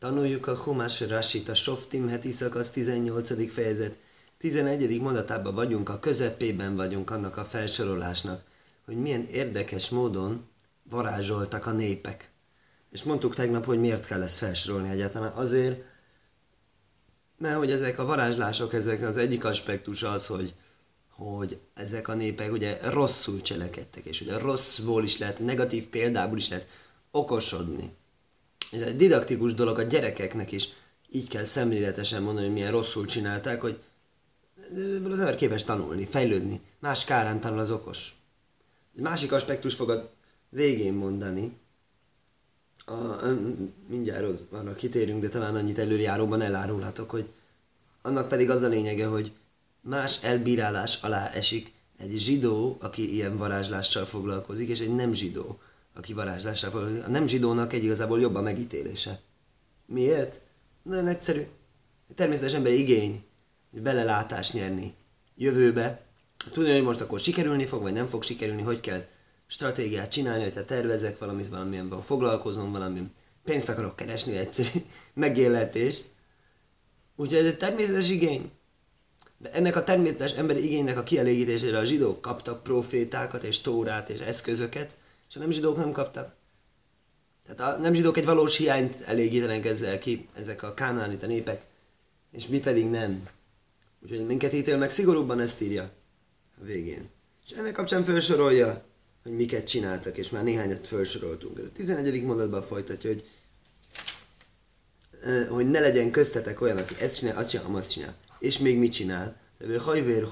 [0.00, 3.52] Tanuljuk a Humás Rasit, a Softim heti szakasz 18.
[3.52, 3.98] fejezet.
[4.38, 5.00] 11.
[5.00, 8.42] mondatában vagyunk, a közepében vagyunk annak a felsorolásnak,
[8.84, 10.48] hogy milyen érdekes módon
[10.82, 12.30] varázsoltak a népek.
[12.90, 15.32] És mondtuk tegnap, hogy miért kell ezt felsorolni egyáltalán.
[15.32, 15.82] Azért,
[17.38, 20.54] mert hogy ezek a varázslások, ezek az egyik aspektus az, hogy,
[21.10, 26.48] hogy ezek a népek ugye rosszul cselekedtek, és ugye rosszból is lehet, negatív példából is
[26.48, 26.68] lehet
[27.10, 27.98] okosodni.
[28.70, 30.68] Ez egy didaktikus dolog a gyerekeknek is,
[31.10, 33.78] így kell szemléletesen mondani, hogy milyen rosszul csinálták, hogy
[35.04, 36.60] az ember képes tanulni, fejlődni.
[36.78, 38.14] Más kárán tanul az okos.
[38.96, 40.10] Egy másik aspektus fogad
[40.48, 41.58] végén mondani,
[42.86, 43.26] a,
[43.88, 47.28] mindjárt arra kitérünk, de talán annyit előjáróban elárulhatok, hogy
[48.02, 49.32] annak pedig az a lényege, hogy
[49.80, 55.60] más elbírálás alá esik egy zsidó, aki ilyen varázslással foglalkozik, és egy nem zsidó,
[55.94, 57.04] aki varázslással foglalkozik.
[57.04, 59.20] A nem zsidónak egy igazából jobb a megítélése.
[59.86, 60.40] Miért?
[60.82, 61.40] Nagyon egyszerű.
[62.08, 63.24] Egy természetes ember igény,
[63.72, 64.94] egy belelátás nyerni
[65.36, 66.04] jövőbe,
[66.52, 69.06] tudni, hogy most akkor sikerülni fog, vagy nem fog sikerülni, hogy kell
[69.46, 73.12] stratégiát csinálni, hogyha tervezek valamit, valamilyen foglalkozom, valamilyen
[73.44, 74.68] pénzt akarok keresni, egyszerű
[75.14, 76.10] megélhetést.
[77.16, 78.50] Úgyhogy ez egy természetes igény.
[79.38, 84.20] De ennek a természetes emberi igénynek a kielégítésére a zsidók kaptak profétákat és tórát és
[84.20, 84.96] eszközöket,
[85.30, 86.34] és a nem zsidók nem kaptak.
[87.46, 91.64] Tehát a nem zsidók egy valós hiányt elégítenek ezzel ki, ezek a kánánita népek,
[92.32, 93.28] és mi pedig nem.
[94.02, 95.90] Úgyhogy minket ítél meg szigorúbban ezt írja
[96.60, 97.08] a végén.
[97.46, 98.84] És ennek kapcsán felsorolja,
[99.22, 101.58] hogy miket csináltak, és már néhányat felsoroltunk.
[101.58, 102.22] A 11.
[102.22, 103.24] mondatban folytatja, hogy
[105.48, 108.16] hogy ne legyen köztetek olyan, aki ezt csinál, azt csinál, azt csinál.
[108.38, 109.40] És még mit csinál?
[109.78, 110.26] Hajvér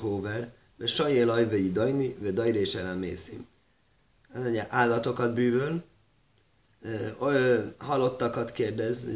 [0.76, 3.46] ve sajél ajvei dajni, ve dajrés ellen mészim.
[4.34, 5.84] Mondja, állatokat bűvöl,
[7.78, 9.06] halottakat kérdez,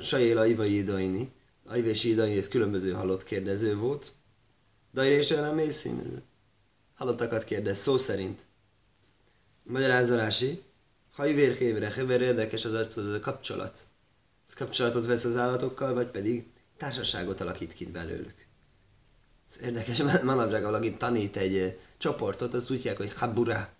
[0.00, 1.32] sajél ajvei dajni,
[1.66, 4.12] ajvés idajni, ez különböző halott kérdező volt.
[4.92, 6.22] Dajrés ellen mészim,
[6.94, 8.42] halottakat kérdez, szó szerint.
[9.62, 10.62] Magyarázolási,
[11.12, 13.78] hajvérhévre, hever érdekes az a kapcsolat.
[14.46, 18.46] Ez kapcsolatot vesz az állatokkal, vagy pedig társaságot alakít ki belőlük.
[19.48, 23.76] Ez érdekes, manapság valaki tanít egy csoportot, azt úgy hívják, hogy habura.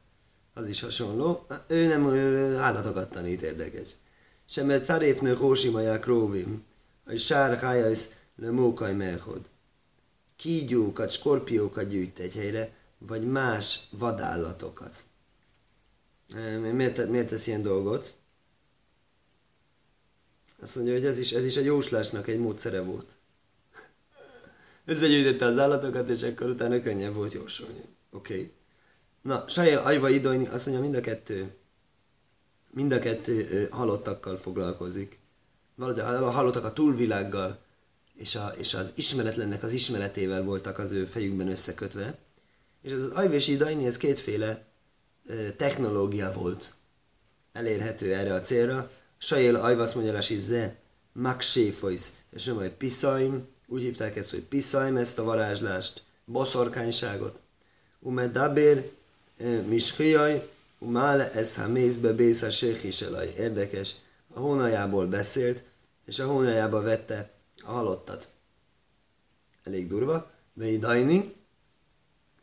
[0.58, 1.46] Az is hasonló.
[1.66, 3.90] Ő nem ő állatokat tanít, érdekes.
[4.46, 6.64] Semet caréfnő hósimaják róvim,
[7.06, 9.40] hogy sár hájajsz le mókaj merhod.
[10.36, 14.96] Kígyókat, skorpiókat gyűjt egy helyre, vagy más vadállatokat.
[16.72, 18.14] Miért, miért tesz ilyen dolgot?
[20.60, 23.12] Azt mondja, hogy ez is, ez is egy jóslásnak egy módszere volt.
[24.84, 27.84] Összegyűjtette az állatokat, és akkor utána könnyebb volt jósolni.
[28.10, 28.34] Oké.
[28.34, 28.56] Okay.
[29.28, 31.54] Na, Sajel Ajva Idojni azt mondja, mind a kettő,
[32.70, 35.18] mind a kettő ö, halottakkal foglalkozik.
[35.74, 37.58] Valahogy a halottak a túlvilággal,
[38.14, 42.18] és, a, és az ismeretlennek az ismeretével voltak az ő fejükben összekötve.
[42.82, 44.64] És az Ajvési Idajni, ez kétféle
[45.26, 46.72] ö, technológia volt
[47.52, 48.90] elérhető erre a célra.
[49.18, 50.76] Sajél Ajvasz magyarás is ze,
[51.12, 57.42] Makséfois, és nem hogy Piszaim, úgy hívták ezt, hogy Piszaim, ezt a varázslást, boszorkányságot.
[58.00, 58.96] Ume Dabér,
[59.66, 63.32] Miskijaj, Umále ez ha mészbe bész a séhiselaj.
[63.36, 63.94] Érdekes,
[64.34, 65.62] a hónajából beszélt,
[66.04, 67.30] és a hónajába vette
[67.64, 68.28] a halottat.
[69.62, 70.30] Elég durva.
[70.54, 71.34] De idajni,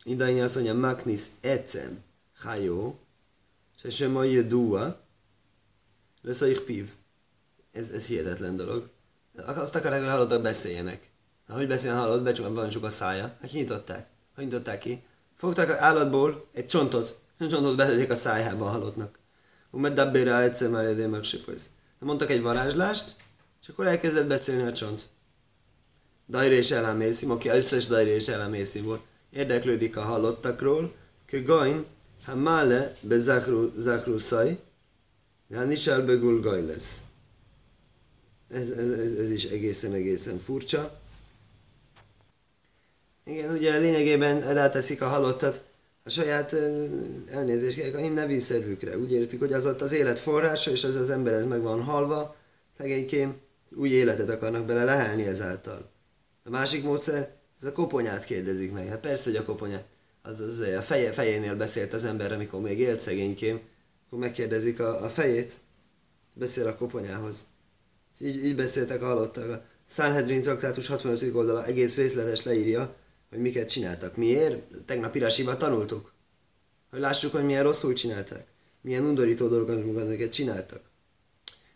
[0.04, 2.02] idajni azt mondja, Maknis ecem,
[2.36, 2.98] hajó,
[3.82, 5.00] és sem a dua,
[6.22, 6.90] lesz a pív.
[7.72, 8.88] Ez, ez hihetetlen dolog.
[9.46, 11.10] Azt akarják, hogy halottak beszéljenek.
[11.46, 13.36] Na, hogy beszéljen halott, becsukban csak a szája.
[13.40, 14.08] Hát kinyitották.
[14.34, 15.04] Hogy nyitották ki?
[15.36, 17.18] Fogták az állatból egy csontot.
[17.38, 19.18] Egy csontot betették a szájába a halottnak.
[19.70, 21.24] Umed dabbére egyszer már edén meg
[21.98, 23.16] Mondtak egy varázslást,
[23.62, 25.08] és akkor elkezdett beszélni a csont.
[26.28, 29.00] Dajra és ellámészim, aki összes Dajra és ellámészim volt.
[29.30, 30.94] Érdeklődik a halottakról,
[31.26, 31.84] que gain,
[32.24, 34.60] ha mále be zachru szaj,
[35.54, 37.00] hát Nisál begul gaj lesz.
[38.48, 41.00] Ez, ez, ez, ez is egészen-egészen furcsa.
[43.28, 45.64] Igen, ugye lényegében ráteszik a halottat
[46.04, 46.52] a saját
[47.30, 48.98] elnézést, a nevi szervükre.
[48.98, 51.82] Úgy értik, hogy az ott az élet forrása, és az az ember ez meg van
[51.82, 52.36] halva,
[52.78, 53.36] szegénykém,
[53.76, 55.90] új életet akarnak bele lehelni ezáltal.
[56.44, 58.88] A másik módszer, ez a koponyát kérdezik meg.
[58.88, 59.82] Hát persze, hogy a koponya,
[60.22, 63.60] az, az a feje, fejénél beszélt az ember, amikor még élt szegénykém,
[64.06, 65.52] akkor megkérdezik a, a fejét,
[66.32, 67.46] beszél a koponyához.
[68.20, 69.50] Így, így beszéltek a halottak.
[69.50, 71.34] A Sanhedrin traktátus 65.
[71.34, 72.94] oldala egész részletes leírja,
[73.30, 74.16] hogy miket csináltak.
[74.16, 74.84] Miért?
[74.84, 76.12] Tegnap írásíban tanultuk.
[76.90, 78.46] Hogy lássuk, hogy milyen rosszul csinálták.
[78.80, 80.80] Milyen undorító dolgokat csináltak.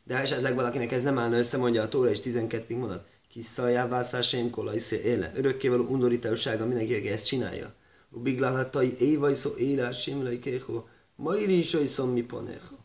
[0.05, 2.77] De ha esetleg valakinek ez nem állna össze, mondja a Tóra és 12.
[2.77, 3.07] mondat.
[3.29, 5.33] Kis szajávvászásém kolajszé éle.
[5.35, 7.75] Örökkévaló undorítósága mindenki, aki ezt csinálja.
[8.11, 10.89] Ubiglalhatai évaj szó élás simlai kéhó.
[11.17, 12.79] Mairi is oly mi ponéha.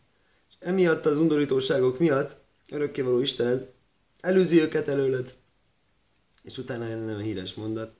[0.50, 2.36] És emiatt az undorítóságok miatt
[2.72, 3.74] örökkévaló Istened
[4.20, 5.34] előzi őket előled.
[6.42, 7.94] És utána jön nagyon híres mondat.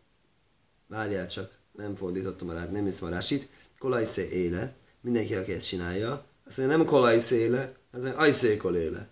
[0.88, 3.50] Várjál csak, nem fordítottam a rá, nem iszom a rásit.
[3.80, 4.76] Kolajszé éle.
[5.02, 6.26] Mindenki, aki ezt csinálja.
[6.46, 9.10] Azt mondja, nem kolajszé éle, az mondja, ajszékol éle.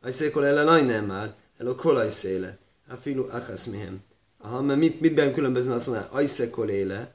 [0.00, 1.34] Ajszékol éle, nagy nem már.
[1.58, 2.58] Elo kolajszé éle.
[2.88, 4.02] Afilu achasz mihem.
[4.38, 7.14] Aha, mert mit, mitben különbözne azt mondja, ajszékol éle.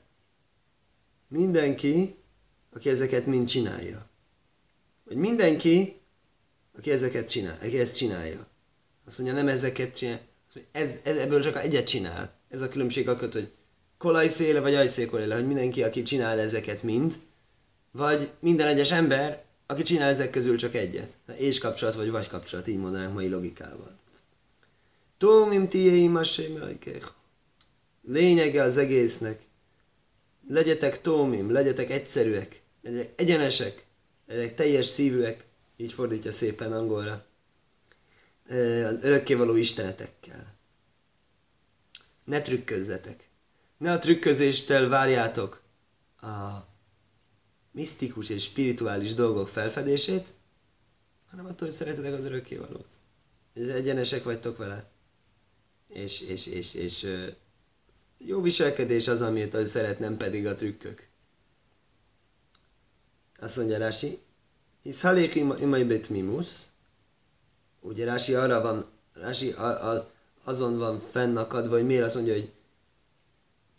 [1.27, 2.15] Mindenki,
[2.73, 4.09] aki ezeket mind csinálja.
[5.05, 6.01] Vagy mindenki,
[6.77, 8.47] aki ezeket csinál, aki ezt csinálja.
[9.05, 10.19] Azt mondja, nem ezeket csinál,
[10.71, 12.33] ez, ez, ebből csak egyet csinál.
[12.49, 13.51] Ez a különbség a hogy
[14.03, 17.19] kolajszéle vagy ajszékoléle, hogy mindenki, aki csinál ezeket mind,
[17.91, 21.17] vagy minden egyes ember, aki csinál ezek közül csak egyet.
[21.35, 23.99] És kapcsolat vagy vagy kapcsolat, így mondanánk mai logikával.
[25.17, 26.21] Tómim tiéim a
[28.01, 29.41] Lényege az egésznek.
[30.47, 33.85] Legyetek tómim, legyetek egyszerűek, legyetek egyenesek,
[34.27, 35.45] legyetek teljes szívűek,
[35.77, 37.25] így fordítja szépen angolra,
[38.85, 40.55] az örökkévaló istenetekkel.
[42.23, 43.31] Ne trükközzetek.
[43.83, 45.61] Ne a trükközéstől várjátok
[46.21, 46.65] a
[47.71, 50.27] misztikus és spirituális dolgok felfedését,
[51.29, 52.85] hanem attól, hogy szeretitek az örökkévalót.
[53.53, 54.89] És egyenesek vagytok vele.
[55.87, 57.25] És, és, és, és
[58.17, 61.07] jó viselkedés az, amit ő szeret, nem pedig a trükkök.
[63.39, 64.19] Azt mondja Rási,
[64.83, 66.09] hisz halék imai bet
[67.81, 70.11] ugye Rási arra van, Rási a, a,
[70.43, 72.51] azon van fennakadva, hogy miért azt mondja, hogy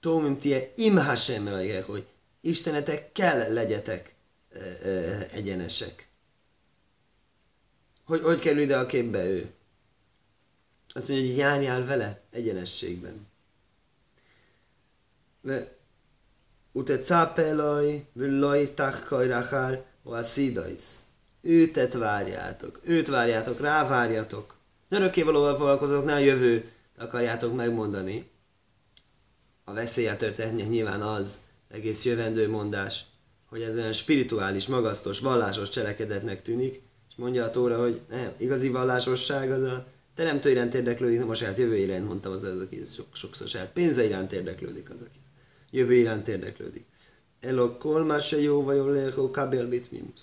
[0.05, 1.47] Tómim tie imhásem
[1.87, 2.07] hogy
[2.41, 4.15] Istenetek kell legyetek
[4.53, 6.09] e, e, egyenesek.
[8.05, 9.53] Hogy, hogy kerül ide a képbe ő?
[10.93, 13.27] Azt mondja, hogy járjál vele egyenességben.
[16.73, 21.01] Ute cápelaj, villaj, tachkaj, rachár, a szídaisz.
[21.41, 24.57] Őtet várjátok, őt várjátok, rávárjatok.
[24.89, 28.33] Örökkévalóval foglalkozok, ne a jövő akarjátok megmondani.
[29.65, 31.39] A veszélye történetnek nyilván az,
[31.69, 33.05] egész jövendő mondás,
[33.47, 38.69] hogy ez olyan spirituális, magasztos, vallásos cselekedetnek tűnik, és mondja a Tóra, hogy nem, igazi
[38.69, 42.83] vallásosság az a teremtő iránt érdeklődik, nem a saját jövő iránt mondtam, az az, aki
[42.95, 45.19] sok, sokszor saját pénze iránt érdeklődik az, aki
[45.71, 46.85] jövő iránt érdeklődik.
[47.41, 50.23] Elokol már se jó vagy jól kabel bit mimus.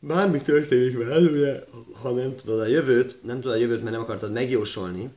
[0.00, 4.00] Bármi történik veled, ugye, ha nem tudod a jövőt, nem tudod a jövőt, mert nem
[4.00, 5.10] akartad megjósolni,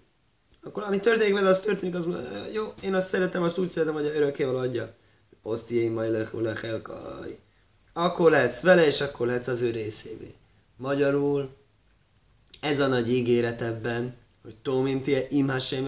[0.64, 2.06] akkor ami történik vele, az történik, az
[2.54, 4.94] jó, én azt szeretem, azt úgy szeretem, hogy a örökkéval adja.
[5.42, 6.14] Osztiai majd
[6.64, 7.40] elkaj.
[7.94, 10.34] Akkor lehetsz vele, és akkor lehetsz az ő részévé.
[10.78, 11.50] Magyarul
[12.60, 15.88] ez a nagy ígéret ebben, hogy Tómim tie imhásem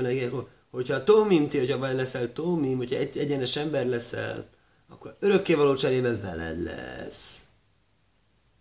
[0.72, 4.50] hogyha Tómim tie, hogyha leszel Tómim, hogyha egy, egyenes ember leszel,
[4.90, 7.40] akkor örökkévaló cserében veled lesz.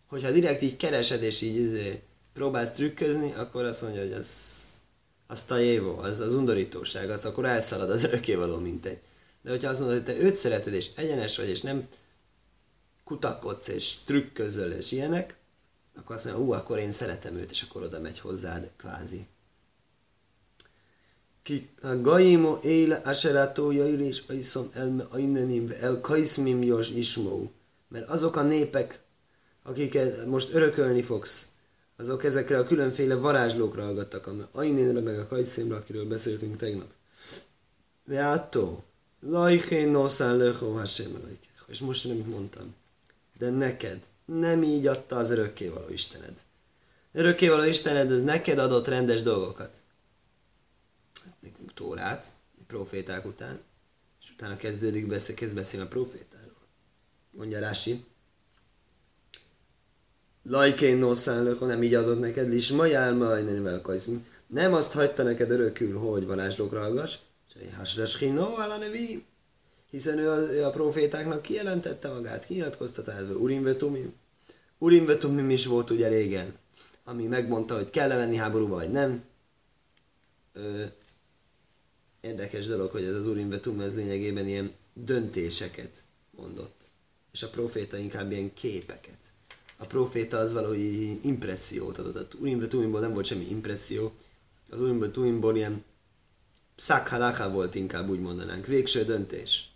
[0.07, 2.03] Hogyha direkt így keresed és így izé,
[2.33, 4.12] próbálsz trükközni, akkor azt mondja, hogy
[5.31, 9.00] az, tajévó, az az undorítóság, az akkor elszalad az örökkévaló mintegy.
[9.43, 11.88] De hogyha azt mondod, hogy te őt szereted, és egyenes vagy, és nem
[13.05, 15.37] kutakodsz, és trükközöl, és ilyenek,
[15.97, 19.27] akkor azt mondja, ú, akkor én szeretem őt, és akkor oda megy hozzád, kvázi.
[21.43, 27.52] Ki a gaimo éle aserátó jair és aiszom elme ainenim el kaiszmim jos ismó.
[27.88, 29.02] Mert azok a népek,
[29.62, 31.47] akiket most örökölni fogsz,
[32.00, 36.92] azok ezekre a különféle varázslókra hallgattak, a ainénre meg a kajszémre, akiről beszéltünk tegnap.
[38.04, 38.85] Veátó,
[39.21, 42.75] lajhén noszán löhó hasem És most nem mondtam.
[43.38, 46.38] De neked nem így adta az örökkévaló Istened.
[47.12, 49.76] Örökkévaló Istened, ez neked adott rendes dolgokat.
[51.25, 52.26] Hát nekünk Tórát,
[52.66, 53.61] proféták után,
[54.23, 56.66] és utána kezdődik, beszél, kezd beszélni a profétáról.
[57.30, 58.04] Mondja Rási,
[60.50, 64.25] Lajkén noszán nem így adott neked, lis majál majnenivel kajszmi.
[64.47, 67.16] Nem azt hagyta neked örökül, hogy varázslókra hallgass,
[68.21, 69.25] no, nevi.
[69.90, 74.12] Hiszen ő a, ő a profétáknak kijelentette magát, kinyilatkoztatta, hogy Urim Vetumim.
[74.78, 76.54] Urim Vetumim is volt ugye régen,
[77.04, 79.25] ami megmondta, hogy kell-e menni háborúba, vagy nem.
[80.52, 80.83] Ö,
[82.21, 85.99] érdekes dolog, hogy ez az Urim Vetum, ez lényegében ilyen döntéseket
[86.30, 86.80] mondott.
[87.33, 89.29] És a proféta inkább ilyen képeket
[89.80, 92.34] a proféta az valahogy impressziót adott.
[92.34, 94.12] A Urimbe Tumimból nem volt semmi impresszió,
[94.70, 95.84] az Urimbe Tumimból ilyen
[96.76, 99.70] szakhalacha volt inkább úgy mondanánk, végső döntés.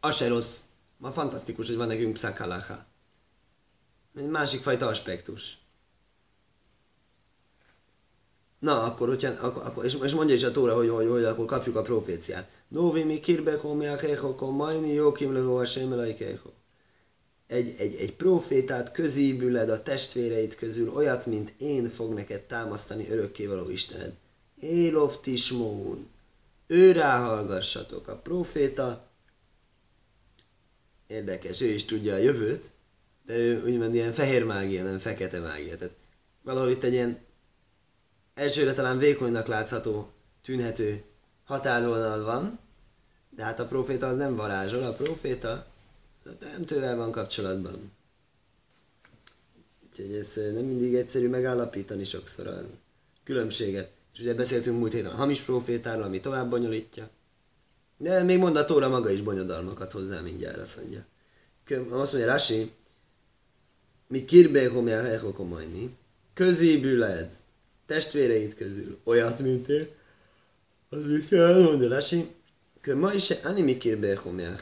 [0.00, 0.60] Az se rossz.
[0.96, 2.86] Ma fantasztikus, hogy van nekünk pszakhalacha.
[4.16, 5.58] Egy másik fajta aspektus.
[8.58, 11.76] Na, akkor, hogyha, akkor és, és mondja is a tóra, hogy, hogy, hogy akkor kapjuk
[11.76, 12.50] a proféciát.
[12.68, 15.64] Novi mi kirbecho mi a majni jókim lehó a
[17.46, 23.70] egy, egy, egy profétát közébüled a testvéreit közül, olyat, mint én fog neked támasztani örökkévaló
[23.70, 24.12] Istened.
[24.60, 26.08] Élov tismón,
[26.66, 28.08] ő ráhallgassatok.
[28.08, 29.08] A proféta,
[31.06, 32.70] érdekes, ő is tudja a jövőt,
[33.26, 35.76] de ő úgymond ilyen fehér mágia, nem fekete mágia.
[35.76, 35.94] Tehát
[36.42, 37.18] valahol itt egy ilyen
[38.34, 40.10] elsőre talán vékonynak látszható,
[40.42, 41.02] tűnhető
[41.44, 42.58] határvonal van,
[43.30, 45.66] de hát a proféta az nem varázsol, a proféta
[46.24, 47.92] a teremtővel van kapcsolatban.
[49.90, 52.60] Úgyhogy ez nem mindig egyszerű megállapítani sokszor a
[53.24, 53.90] különbséget.
[54.14, 57.08] És ugye beszéltünk múlt héten a hamis profétáról, ami tovább bonyolítja.
[57.96, 61.04] De még mondatóra maga is bonyodalmakat hozzá mindjárt, azt mondja.
[61.90, 62.72] Azt mondja Rasi,
[64.06, 65.96] mi kirbe homja hechokomajni,
[66.34, 67.34] közébüled
[67.86, 69.88] testvéreid közül olyat, mint én,
[70.88, 72.34] az mit kell, mondja Rasi,
[72.94, 74.54] ma is se animi kirbe homja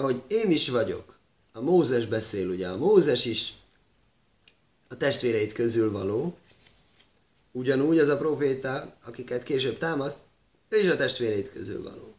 [0.00, 1.18] ahogy én is vagyok.
[1.52, 3.52] A Mózes beszél, ugye, a Mózes is
[4.88, 6.34] a testvéreit közül való,
[7.52, 10.18] ugyanúgy az a proféta, akiket később támaszt,
[10.68, 12.14] ő is a testvéreit közül való.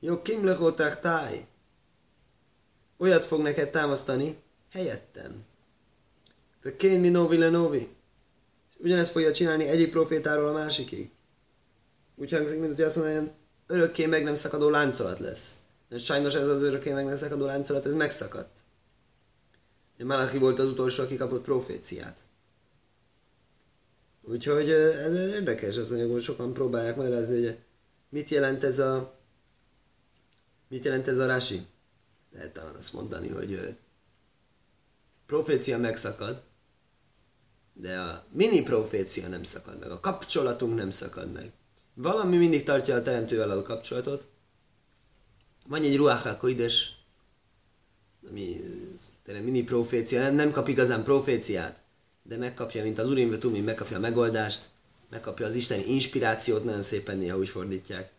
[0.00, 0.54] Jó, kim
[1.00, 1.46] táj.
[2.98, 4.36] Olyat fog neked támasztani
[4.72, 5.44] helyettem.
[6.76, 7.88] Kén mi novi le novi.
[8.76, 11.10] Ugyanezt fogja csinálni egyik profétáról a másikig.
[12.16, 13.32] Úgy hangzik, mint hogy azt mondaná,
[13.66, 15.54] örökké meg nem szakadó láncolat lesz.
[15.96, 18.58] Sajnos ez az örökké meg nem szakadó láncolat, ez megszakadt.
[19.98, 22.20] Malachi volt az utolsó, aki kapott proféciát.
[24.22, 27.58] Úgyhogy ez érdekes az anyag, sokan próbálják magyarázni, hogy
[28.08, 29.16] mit jelent ez a
[30.68, 31.66] mit jelent ez a rási?
[32.32, 33.76] Lehet talán azt mondani, hogy
[35.26, 36.42] profécia megszakad,
[37.72, 41.52] de a mini profécia nem szakad meg, a kapcsolatunk nem szakad meg.
[41.94, 44.26] Valami mindig tartja a teremtővel a kapcsolatot,
[45.68, 46.92] van egy Ruach HaKoides,
[48.28, 48.60] ami
[49.22, 51.82] tényleg mini profécia, nem, nem kap igazán proféciát,
[52.22, 54.68] de megkapja, mint az Urim Tumim, megkapja a megoldást,
[55.10, 58.12] megkapja az isteni inspirációt, nagyon szépen néha úgy fordítják.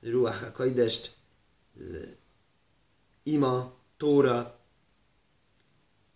[0.00, 1.10] Ruach HaKoidest,
[3.22, 4.58] ima, tóra,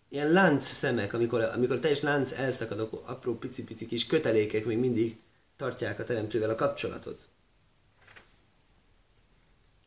[0.09, 5.17] ilyen lánc szemek, amikor, amikor teljes lánc elszakad, akkor apró pici-pici kis kötelékek még mindig
[5.55, 7.27] tartják a teremtővel a kapcsolatot.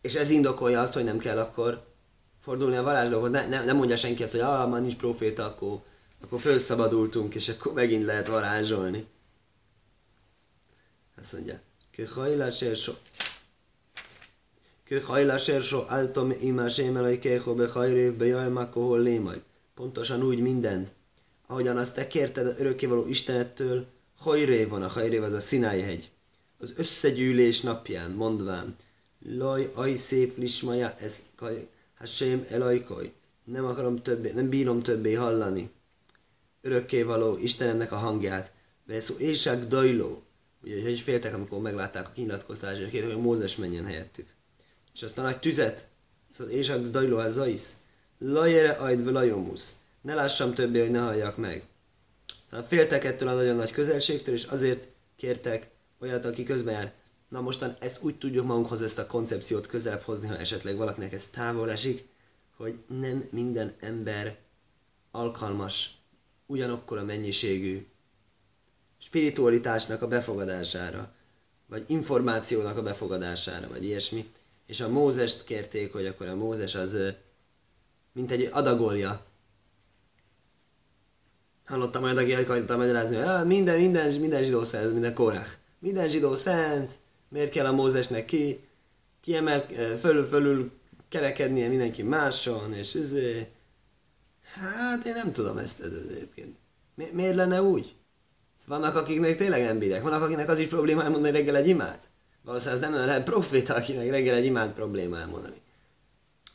[0.00, 1.86] És ez indokolja azt, hogy nem kell akkor
[2.40, 3.30] fordulni a varázslókhoz.
[3.30, 5.80] Ne, ne, nem mondja senki azt, hogy ah, már nincs proféta, akkor,
[6.22, 9.06] akkor felszabadultunk, és akkor megint lehet varázsolni.
[11.20, 12.92] Azt mondja, Kehajla serso.
[14.84, 19.42] Kehajla serso altom ima sémelai keho behajrév bejajmakó lémaj.
[19.74, 20.92] Pontosan úgy mindent,
[21.46, 26.10] ahogyan azt te kérted örökkévaló Istenettől, hajrév van, a hajrév az a Sinai hegy.
[26.58, 28.76] Az összegyűlés napján, mondván,
[29.22, 33.12] Laj, aj szép lismaja, ez kaj, Hashem elajkoj.
[33.44, 35.70] Nem akarom többé, nem bírom többé hallani.
[36.60, 38.52] Örökkévaló Istenemnek a hangját.
[38.86, 40.22] Veszó éjság dajló.
[40.62, 42.46] Ugye, hogy féltek, amikor meglátták a kértek,
[43.12, 44.26] hogy Mózes menjen helyettük.
[44.94, 45.88] És azt a nagy tüzet,
[46.38, 47.74] az éjság dajló az zaisz.
[48.18, 49.74] Lajere ajd lajomusz.
[50.02, 51.64] Ne lássam többé, hogy ne halljak meg.
[52.50, 56.92] Szóval féltek ettől a nagyon nagy közelségtől, és azért kértek olyat, aki közben jár.
[57.30, 61.26] Na mostan ezt úgy tudjuk magunkhoz ezt a koncepciót közelebb hozni, ha esetleg valakinek ez
[61.26, 62.08] távol esik,
[62.56, 64.38] hogy nem minden ember
[65.10, 65.90] alkalmas
[66.46, 67.86] ugyanakkor a mennyiségű
[68.98, 71.12] spiritualitásnak a befogadására,
[71.66, 74.32] vagy információnak a befogadására, vagy ilyesmi.
[74.66, 76.96] És a Mózest kérték, hogy akkor a Mózes az
[78.12, 79.24] mint egy adagolja.
[81.64, 85.58] Hallottam olyan, aki akarta magyarázni, hogy minden, minden, minden zsidó szent, minden korák.
[85.78, 86.98] Minden zsidó szent,
[87.30, 88.68] miért kell a Mózesnek ki,
[89.20, 90.70] kiemel, eh, fölül, fölül
[91.08, 93.12] kerekednie mindenki máson, és ez,
[94.42, 96.56] hát én nem tudom ezt, ez egyébként.
[96.94, 97.94] Mi, miért lenne úgy?
[98.66, 100.02] Vannak, akiknek tényleg nem bírják.
[100.02, 102.08] Vannak, akinek az is probléma elmondani reggel egy imát.
[102.44, 105.60] Valószínűleg ez nem lehet proféta, akinek reggel egy imát probléma elmondani.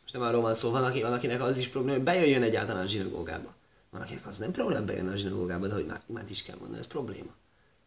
[0.01, 2.83] Most nem arról van szó, van, aki, van akinek az is probléma, hogy bejöjjön egyáltalán
[2.83, 3.55] a zsinagógába.
[3.91, 6.87] Van, akinek az nem probléma bejön a zsinagógába, de hogy imát is kell mondani, ez
[6.87, 7.31] probléma.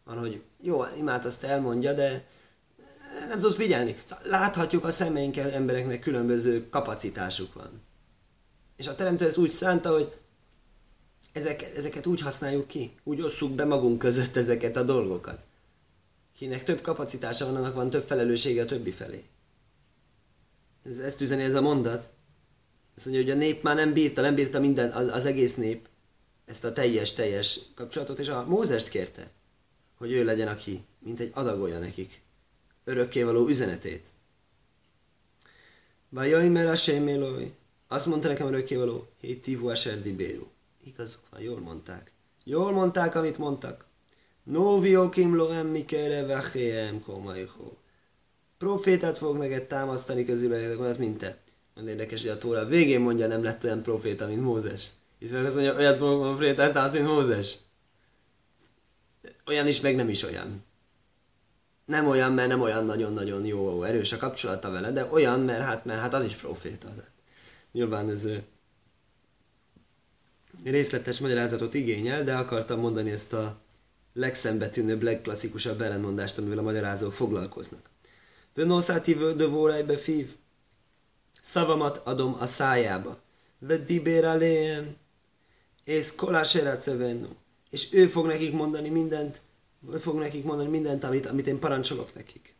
[0.03, 2.27] Van, hogy jó, imát azt elmondja, de
[3.27, 3.95] nem tudsz figyelni.
[4.05, 7.81] Szóval láthatjuk a szemeinkkel embereknek különböző kapacitásuk van.
[8.75, 10.17] És a teremtő ez úgy szánta, hogy
[11.31, 15.45] ezeket, ezeket úgy használjuk ki, úgy osszuk be magunk között ezeket a dolgokat.
[16.37, 19.23] Kinek több kapacitása van, annak van több felelőssége a többi felé.
[20.83, 22.09] Ez, ezt üzeni ez a mondat.
[22.95, 25.87] Azt mondja, hogy a nép már nem bírta, nem bírta minden, az, az egész nép
[26.45, 29.31] ezt a teljes-teljes kapcsolatot, és a Mózest kérte.
[29.97, 32.21] hogy ő legyen, aki mint egy adagolja nekik
[32.89, 34.07] örökkévaló üzenetét.
[36.09, 37.51] Vajaj, mert a sémélói.
[37.87, 40.47] Azt mondta nekem örökkévaló, hé tivu aserdi béru.
[40.83, 42.11] Igazuk van, jól mondták.
[42.43, 43.85] Jól mondták, amit mondtak.
[44.43, 47.77] Noviokim lo emmi kere vachéem komajhó.
[48.57, 51.37] Profétát fog neked támasztani közül, mint te.
[51.75, 54.89] Nagyon érdekes, hogy a Tóra végén mondja, nem lett olyan proféta, mint Mózes.
[55.19, 57.57] Hisz meg azt mondja, olyat profétát támasztani, mint Mózes.
[59.47, 60.63] Olyan is, meg nem is olyan.
[61.89, 65.85] Nem olyan, mert nem olyan nagyon-nagyon jó, erős a kapcsolata vele, de olyan, mert hát,
[65.85, 66.87] mert hát az is proféta.
[67.71, 68.27] Nyilván ez
[70.63, 73.59] részletes magyarázatot igényel, de akartam mondani ezt a
[74.13, 77.89] legszembetűnőbb, legklasszikusabb ellenmondást, amivel a magyarázók foglalkoznak.
[78.53, 80.35] Vönoszáti vödövórájbe fív.
[81.41, 83.19] Szavamat adom a szájába.
[83.59, 84.95] Veddibér aléem.
[85.83, 86.89] És kolásérát
[87.69, 89.41] És ő fog nekik mondani mindent,
[89.99, 92.55] fog nekik mondani mindent, amit, amit én parancsolok nekik.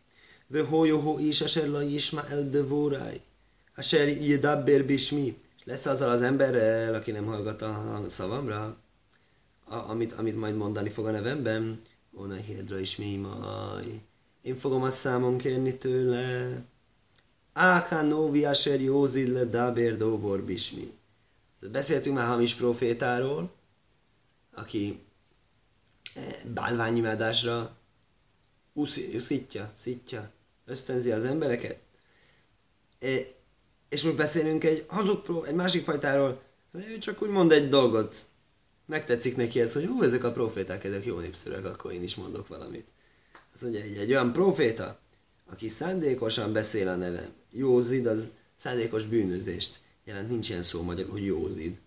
[0.47, 3.21] Ve hójóhó is, aser la isma el devóráj.
[3.75, 5.37] Aser yedabber bismi.
[5.63, 8.77] Lesz azzal az emberrel, aki nem hallgat a szavamra,
[9.65, 11.79] a, amit, amit majd mondani fog a nevemben.
[12.13, 14.01] Ona hiedra is mi maj.
[14.41, 16.51] Én fogom a számon kérni tőle.
[17.53, 20.93] Áhá novi aser józid le daber dovor bismi.
[21.71, 23.51] Beszéltünk már hamis profétáról,
[24.53, 24.99] aki
[26.53, 27.77] bálványimádásra
[29.13, 30.31] uszítja, szítja,
[30.65, 31.83] ösztönzi az embereket.
[32.99, 33.07] E,
[33.89, 38.15] és most beszélünk egy hazug pró, egy másik fajtáról, ő csak úgy mond egy dolgot.
[38.85, 42.47] Megtetszik neki ez, hogy hú, ezek a proféták, ezek jó népszerűek, akkor én is mondok
[42.47, 42.87] valamit.
[43.53, 44.99] Azt mondja, egy, egy olyan proféta,
[45.51, 47.33] aki szándékosan beszél a nevem.
[47.51, 51.79] Józid, az szándékos bűnözést jelent, nincs ilyen szó magyar, hogy józid.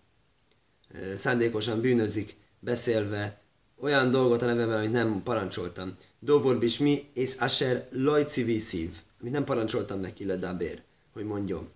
[1.15, 3.41] Szándékosan bűnözik, beszélve
[3.79, 5.95] olyan dolgot a nevemben, amit nem parancsoltam.
[6.19, 8.89] Dovor mi és asher lojci viszív,
[9.21, 10.81] amit nem parancsoltam neki le dabér,
[11.13, 11.69] hogy mondjon.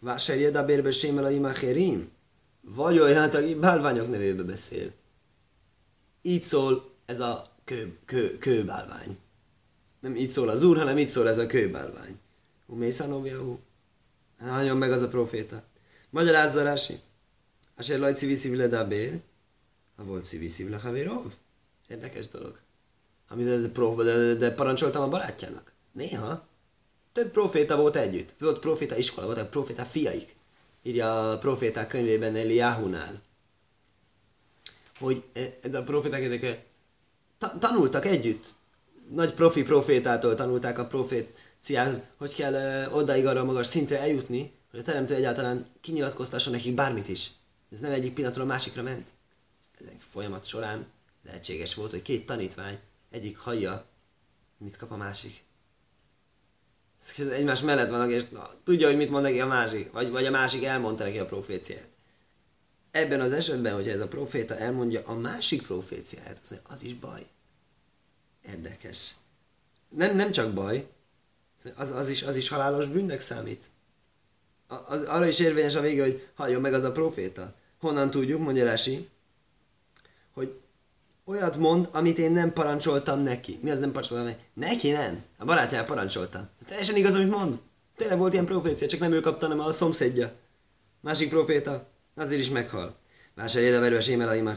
[0.00, 2.10] Vásár jedabérbe sémel a imacherim,
[2.60, 4.92] vagy olyan, aki bálványok nevébe beszél.
[6.22, 9.18] Így szól ez a kő, kő, kőbálvány.
[10.00, 12.18] Nem így szól az úr, hanem így szól ez a kőbálvány.
[12.66, 13.58] Umészánovjahu.
[14.38, 15.62] Nagyon meg az a proféta.
[16.10, 16.94] Magyarázza Rási.
[17.76, 19.18] Asher lajci viszi le dabér, a
[20.02, 21.32] volt szívi a Havérov.
[21.88, 22.58] Érdekes dolog.
[23.28, 25.72] Amit de, de, de, de, parancsoltam a barátjának.
[25.92, 26.46] Néha.
[27.12, 28.34] Több proféta volt együtt.
[28.38, 30.36] Volt proféta iskola, volt a proféta fiaik.
[30.82, 33.22] Írja a proféták könyvében Eliáhunál.
[34.98, 36.66] Hogy e, ez a proféták ezek
[37.38, 38.54] ta, tanultak együtt.
[39.10, 44.52] Nagy profi profétától tanulták a proféciát, hogy kell e, odaig arra a magas szintre eljutni,
[44.70, 47.30] hogy a teremtő egyáltalán kinyilatkoztasson nekik bármit is.
[47.70, 49.10] Ez nem egyik pillanatról a másikra ment
[49.80, 50.86] ezek folyamat során
[51.24, 52.78] lehetséges volt, hogy két tanítvány,
[53.10, 53.86] egyik hallja,
[54.58, 55.44] mit kap a másik.
[57.18, 60.26] Ez egymás mellett vannak, és na, tudja, hogy mit mond neki a másik, vagy, vagy
[60.26, 61.88] a másik elmondta neki a proféciát.
[62.90, 67.26] Ebben az esetben, hogyha ez a proféta elmondja a másik proféciát, az, az is baj.
[68.48, 69.14] Érdekes.
[69.88, 70.88] Nem, nem csak baj,
[71.74, 73.64] az, az, is, az is halálos bűnnek számít.
[74.66, 77.54] Az, arra is érvényes a vége, hogy halljon meg az a proféta.
[77.80, 79.08] Honnan tudjuk, mondja hogy
[81.26, 83.58] olyat mond, amit én nem parancsoltam neki.
[83.62, 84.42] Mi az nem parancsoltam neki?
[84.54, 85.22] Neki nem.
[85.38, 86.48] A barátjára parancsoltam.
[86.66, 87.58] Teljesen igaz, amit mond.
[87.96, 90.32] Tényleg volt ilyen profécia, csak nem ő kapta, hanem a szomszédja.
[91.00, 92.96] Másik proféta, azért is meghal.
[93.34, 94.54] Vásárjél a verős émel a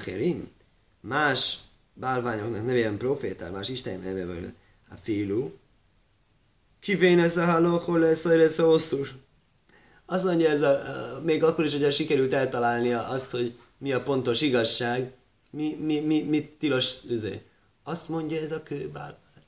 [1.02, 1.58] Más
[1.94, 4.56] bálványoknak nevében profétál, más Isten nevében
[4.90, 5.54] a fiú.
[6.80, 9.10] Kivén ez a halóhol lesz, lesz hosszúr.
[10.06, 10.80] Azt mondja, ez a,
[11.24, 15.12] még akkor is, hogy sikerült eltalálnia azt, hogy mi a pontos igazság,
[15.52, 17.42] mi, mi, mi, mi tilos üzé?
[17.84, 19.44] Azt mondja ez a kőbálvány,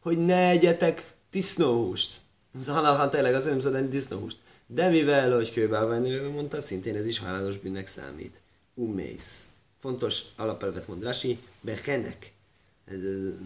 [0.00, 2.20] hogy ne egyetek disznóhúst.
[2.54, 4.38] Az halahan tényleg azért nem szabad disznóhúst.
[4.66, 8.40] De mivel, hogy kőbálványról mondta, szintén ez is halálos bűnnek számít.
[8.74, 9.46] Umész.
[9.80, 12.32] Fontos alapelvet mond Rasi, behenek.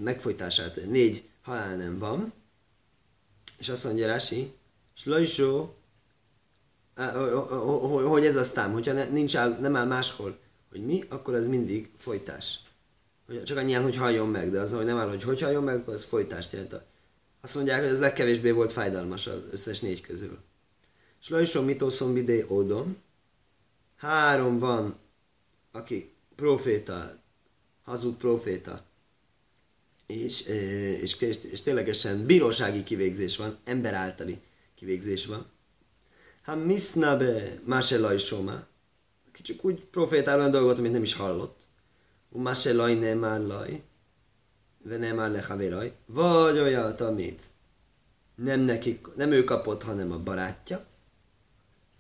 [0.02, 2.32] Megfojtását négy halál nem van.
[3.58, 4.52] És azt mondja Rasi,
[4.94, 5.74] slajsó,
[8.04, 10.38] hogy ez aztán, hogyha nincs áll, nem áll máshol,
[10.70, 12.60] hogy mi, akkor ez mindig folytás.
[13.44, 15.94] Csak annyian, hogy halljon meg, de az, hogy nem áll, hogy hogy halljon meg, akkor
[15.94, 16.84] az folytást jelent.
[17.40, 20.38] Azt mondják, hogy ez legkevésbé volt fájdalmas az összes négy közül.
[21.18, 22.96] Slajsom mitószom bidé ódom.
[23.96, 24.98] Három van,
[25.72, 27.22] aki proféta,
[27.84, 28.84] hazug proféta,
[30.06, 30.46] és,
[31.00, 34.40] és, és, és ténylegesen bírósági kivégzés van, ember általi
[34.74, 35.46] kivégzés van.
[36.42, 38.66] Ha misznabe máselajsoma, aki
[39.32, 41.66] csak úgy profétál olyan dolgot, amit nem is hallott.
[42.30, 43.82] Umase laj nem laj.
[44.98, 45.40] nem áll le
[46.06, 47.42] vagy olyat, amit
[48.34, 50.86] nem, neki, nem ő kapott, hanem a barátja,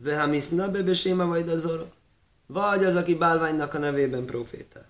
[0.02, 1.90] Vehamiszna bebeséma vagy azor,
[2.46, 4.86] vagy az, aki bálványnak a nevében profétál.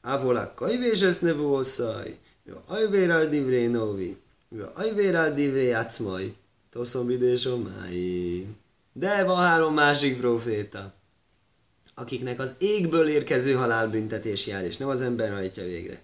[0.00, 2.18] Ávolá kajvés ezt nevú oszaj,
[2.66, 4.16] ajvérál divré novi,
[4.74, 6.34] ajvérál divré játszmaj,
[6.70, 7.48] toszom vidés
[8.92, 10.92] De van három másik proféta,
[11.94, 16.02] akiknek az égből érkező halálbüntetés jár, és nem az ember hajtja végre.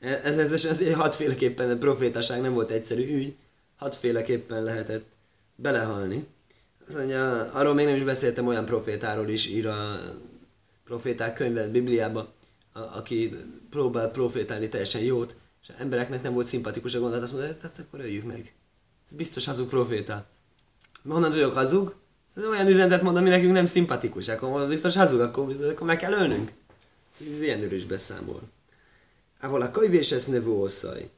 [0.00, 3.36] Ez, ez, ez azért hatféleképpen a profétaság nem volt egyszerű ügy,
[3.76, 5.12] hatféleképpen lehetett
[5.56, 6.26] belehalni.
[6.88, 10.00] Azt mondja, arról még nem is beszéltem, olyan profétáról is ír a
[10.84, 12.28] proféták könyve Bibliában,
[12.72, 13.36] a, aki
[13.70, 17.78] próbál profétálni teljesen jót, és az embereknek nem volt szimpatikus a gondolat, azt mondja, hát
[17.78, 18.54] akkor öljük meg.
[19.06, 20.26] Ez biztos hazug proféta.
[21.08, 21.94] Honnan tudjuk hazug?
[22.36, 24.28] Ez olyan üzenetet mond, ami nekünk nem szimpatikus.
[24.28, 26.52] Akkor biztos hazug, akkor, biztos, akkor meg kell ölnünk.
[27.20, 28.42] Ez ilyen is beszámol.
[29.40, 31.10] Ával a kajvés ez nevű oszaj.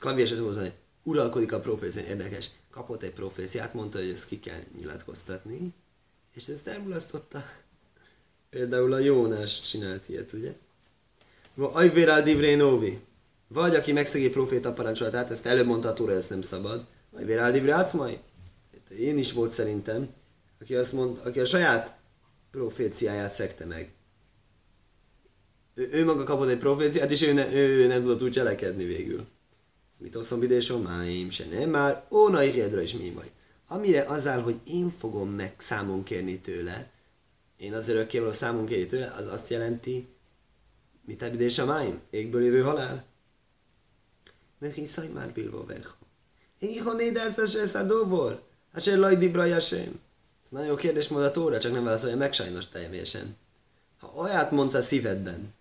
[0.00, 0.72] Kajvés ez oszaj.
[1.02, 2.02] Uralkodik a profécia.
[2.02, 2.50] Érdekes.
[2.70, 5.74] Kapott egy proféciát, mondta, hogy ezt ki kell nyilatkoztatni.
[6.34, 7.44] És ezt elmulasztotta.
[8.50, 10.52] Például a Jónás csinált ilyet, ugye?
[11.54, 13.00] Ajvérál divré novi.
[13.48, 16.84] Vagy aki megszegi proféta parancsolatát, ezt előbb mondta a Tóra, ezt nem szabad.
[17.12, 18.18] Ajvérál divré átszmai.
[18.90, 20.08] Én is volt szerintem,
[20.60, 21.98] aki azt mond, aki a saját
[22.50, 23.92] proféciáját szekte meg.
[25.74, 29.26] Ő, ő maga kapott egy proféciát, és ő, ne, ő nem tudott úgy cselekedni végül.
[29.92, 33.30] Ez mit oszom vidésom, máim, se nem már, óna irjedra is mi majd.
[33.68, 36.90] Amire az áll, hogy én fogom meg számon kérni tőle,
[37.56, 40.08] én az örökkévaló számon kérni tőle, az azt jelenti,
[41.04, 42.00] mit ebidés a máim?
[42.10, 43.04] Égből jövő halál?
[44.58, 45.92] Mert hiszaj már bilvó vecho.
[46.58, 47.78] Én ihon édesz a.
[47.78, 47.86] Hát
[48.76, 50.00] se laj dibra sem.
[50.44, 53.36] Ez nagyon jó kérdés a tóra, csak nem válaszolja meg sajnos teljesen.
[53.98, 55.54] Ha olyat mondsz a szívedben,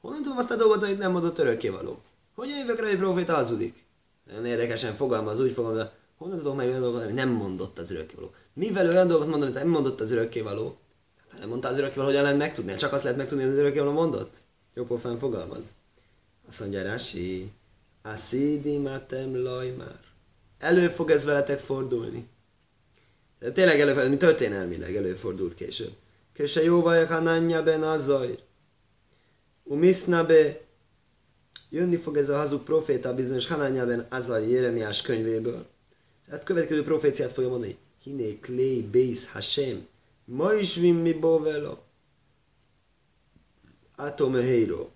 [0.00, 2.00] honnan tudom azt a dolgot, hogy nem mondott örökkévaló?
[2.34, 3.84] Hogy jövök rá, hogy proféta hazudik?
[4.26, 5.86] Nagyon érdekesen fogalmaz, úgy fogalmaz,
[6.16, 8.30] honnan tudom meg olyan dolgot, hogy nem mondott az örökkévaló?
[8.52, 10.76] Mivel olyan dolgot mondom, hogy nem mondott az örökkévaló?
[11.30, 12.74] Hát nem mondta az örökkévaló, hogyan lehet megtudni?
[12.74, 14.36] Csak azt lehet megtudni, hogy az örökkévaló mondott?
[14.74, 15.66] Jó pofán fogalmaz.
[16.48, 17.52] Azt mondja Rási,
[18.02, 20.11] Asidi matem lajmár
[20.62, 22.28] elő fog ez veletek fordulni.
[23.38, 25.92] De tényleg előfordult, mi történelmileg előfordult később.
[26.32, 28.38] Köse jóvaj hananya ben azajr.
[29.64, 30.60] Umiszna be
[31.70, 35.66] jönni fog ez a hazug proféta bizonyos Hananya ben Azaj Jeremiás könyvéből.
[36.28, 37.76] Ezt következő proféciát fogja mondani.
[38.02, 39.86] Hiné klei beis Hashem.
[40.24, 41.78] Ma is mi bovelo.
[43.96, 44.88] Atome heiro.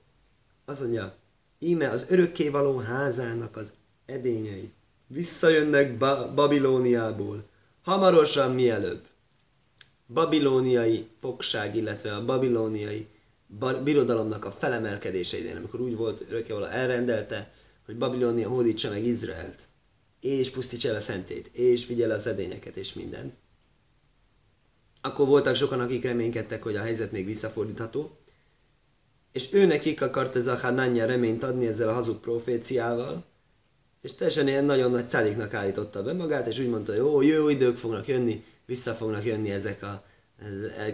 [0.65, 1.17] Azt mondja,
[1.59, 3.73] íme az örökkévaló házának az
[4.07, 4.73] edényei
[5.07, 7.45] visszajönnek ba- Babilóniából.
[7.83, 9.07] Hamarosan mielőbb.
[10.07, 13.07] Babilóniai fogság, illetve a babilóniai
[13.85, 17.53] birodalomnak a felemelkedése idején, amikor úgy volt, örökkévaló elrendelte,
[17.87, 19.63] hogy Babilónia hódítsa meg Izraelt,
[20.21, 23.35] és pusztítsa el a szentét, és vigye le az edényeket, és mindent.
[25.01, 28.19] Akkor voltak sokan, akik reménykedtek, hogy a helyzet még visszafordítható,
[29.33, 33.25] és ő nekik akart ez a Hananya reményt adni ezzel a hazug proféciával,
[34.07, 37.49] és teljesen ilyen nagyon nagy szállíknak állította be magát, és úgy mondta, hogy jó, jó
[37.49, 40.05] idők fognak jönni, vissza fognak jönni ezek a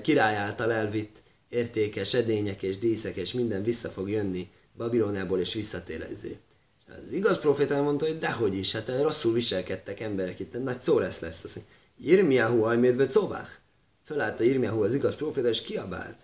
[0.03, 6.41] király által elvitt értékes edények és díszek, és minden vissza fog jönni Babilóniából, és visszatérezni.
[6.89, 11.45] Az igaz proféta mondta, hogy dehogy is, hát rosszul viselkedtek emberek, itt nagy szóresz lesz.
[11.45, 11.75] Azt mondja,
[12.13, 13.61] Irmiahu ajmédve szobák.
[14.05, 16.21] Fölállta Irmiahu az igaz proféta, és kiabált.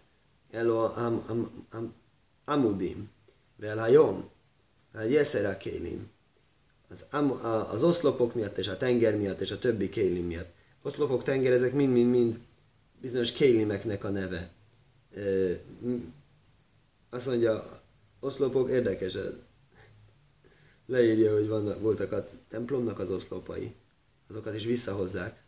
[0.50, 1.94] Elo am, am, am,
[2.44, 3.10] amudim,
[3.56, 3.90] vel
[5.08, 6.16] jeszer kélim
[6.88, 7.06] az,
[7.70, 10.54] az oszlopok miatt, és a tenger miatt, és a többi kélim miatt.
[10.82, 12.40] Oszlopok, tenger, ezek mind-mind-mind
[13.00, 14.50] bizonyos kélimeknek a neve.
[15.16, 15.20] E,
[17.10, 17.64] azt mondja,
[18.20, 19.16] oszlopok érdekes,
[20.86, 23.74] leírja, hogy vannak, voltak a templomnak az oszlopai,
[24.28, 25.42] azokat is visszahozzák.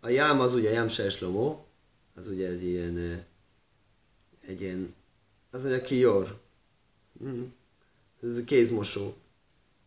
[0.00, 1.66] A jám az ugye jám Serslomó,
[2.14, 3.24] az ugye ez ilyen,
[4.46, 4.94] egy ilyen,
[5.50, 6.40] az mondja kior,
[7.24, 7.42] mm.
[8.22, 9.16] ez a kézmosó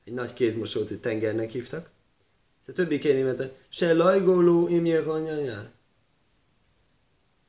[0.06, 1.90] egy nagy kézmosót egy tengernek hívtak,
[2.62, 5.72] és a többi kérémete, se lajgoló imje hanyanya,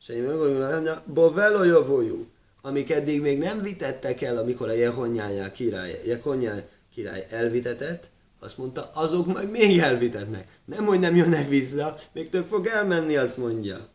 [0.01, 2.27] se imje hanyanya, bovelo javójú,
[2.62, 8.90] amik eddig még nem vitettek el, amikor a Jehonyája király, Jehonyá király elvitetett, azt mondta,
[8.95, 10.49] azok majd még elvitetnek.
[10.64, 13.88] Nem, hogy nem jönnek vissza, még több fog elmenni, azt mondja.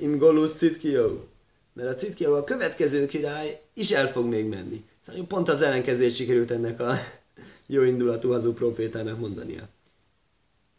[0.00, 1.28] Im golus citkió.
[1.72, 4.84] Mert a citkió a következő király is el fog még menni.
[5.10, 6.94] Szóval pont az ellenkezőt sikerült ennek a
[7.66, 9.68] jó indulatú hazú profétának mondania.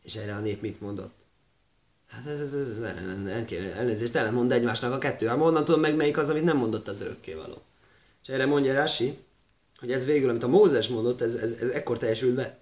[0.04, 1.14] És erre a nép mit mondott?
[2.08, 5.28] Hát ez, ez, ez, ez elnézést, ellentmond egymásnak a kettő.
[5.28, 7.62] Hát onnan tudom meg, melyik az, amit nem mondott az örökkévaló.
[8.24, 9.18] És erre mondja Rási,
[9.80, 12.60] hogy ez végül, amit a Mózes mondott, ez, ez, ez ekkor teljesült be.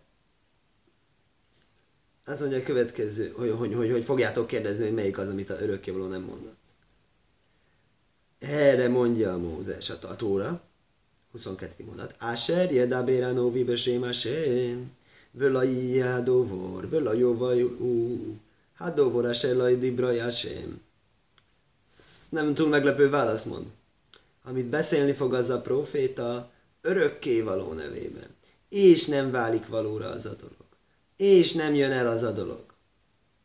[2.25, 5.62] Azt mondja a következő, hogy, hogy, hogy, hogy fogjátok kérdezni, hogy melyik az, amit a
[5.62, 6.60] örökkévaló nem mondott.
[8.39, 10.68] Erre mondja a Mózes a Tóra,
[11.32, 11.84] 22.
[11.86, 12.15] mondat.
[12.20, 14.92] Asher jedabéránó vibesém asém,
[15.32, 18.18] völa jádóvor, völa jóvaj ú,
[18.74, 20.82] hádóvor asher laj dibraj asém.
[22.30, 23.65] Nem túl meglepő válasz mond.
[24.44, 28.28] Amit beszélni fog az a proféta örökké való nevében.
[28.70, 30.65] És nem válik valóra az a dolog.
[31.18, 32.65] És nem jön el az a dolog.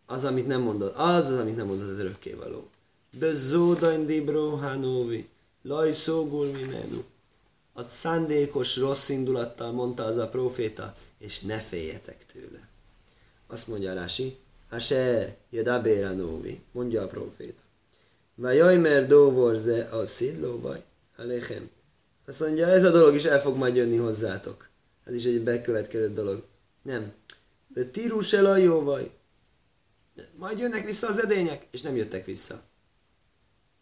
[0.07, 2.69] Az, amit nem mondod, az az, amit nem mondod az örökké való.
[3.19, 5.29] Bezódain dibro hanovi,
[5.63, 7.03] laj szógul mimenu.
[7.77, 12.69] A szándékos rossz indulattal mondta az a proféta, és ne féljetek tőle.
[13.47, 14.37] Azt mondja Rási,
[14.71, 17.63] Asher, Jedabéranóvi, mondja a proféta.
[18.35, 20.83] Vajajmer dóvorze a szidlóvaj,
[21.17, 21.71] alechem.
[22.27, 24.69] Azt mondja, ez a dolog is el fog majd jönni hozzátok.
[25.05, 26.45] Ez is egy bekövetkezett dolog.
[26.83, 27.13] Nem.
[27.69, 29.11] De tírus el a jóvaj.
[30.37, 32.63] Majd jönnek vissza az edények, és nem jöttek vissza.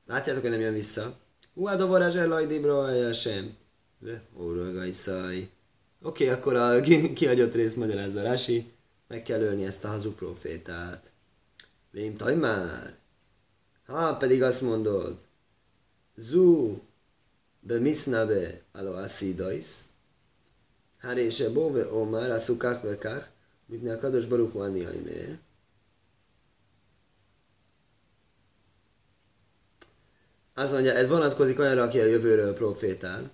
[0.06, 1.16] Látjátok, hogy nem jön vissza?
[1.54, 2.90] Uádó varázs el lajdibra
[4.02, 5.48] de, órolgai szaj.
[6.02, 6.80] Oké, akkor a
[7.14, 8.72] kihagyott részt magyarázza Rási,
[9.08, 11.10] meg kell ölni ezt a hazug profétát.
[11.90, 12.98] Vém taj már?
[13.86, 15.18] Ha, pedig azt mondod,
[16.16, 16.78] Zu,
[17.60, 19.66] bemisnabe, alo asidais,
[21.00, 23.26] Harése bove omar, aszukach vekach,
[23.66, 25.38] mipne a kados baruch van jajmér.
[30.54, 33.30] Azt mondja, ez vonatkozik olyanra, aki a jövőről profétál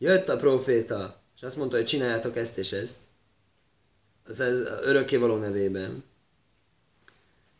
[0.00, 2.98] jött a proféta, és azt mondta, hogy csináljátok ezt és ezt,
[4.24, 6.04] az ez örökkévaló nevében.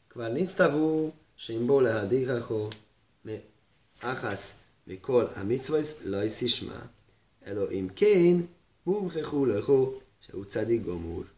[0.08, 2.68] Kvár nisztavú, simbo lehadihacho,
[3.22, 3.40] mi
[4.00, 6.90] achasz, mikol amicvajsz, lajsz ismá.
[7.40, 8.48] Elohim kén,
[8.82, 11.30] mumhechu leho, se utcádi gomúr.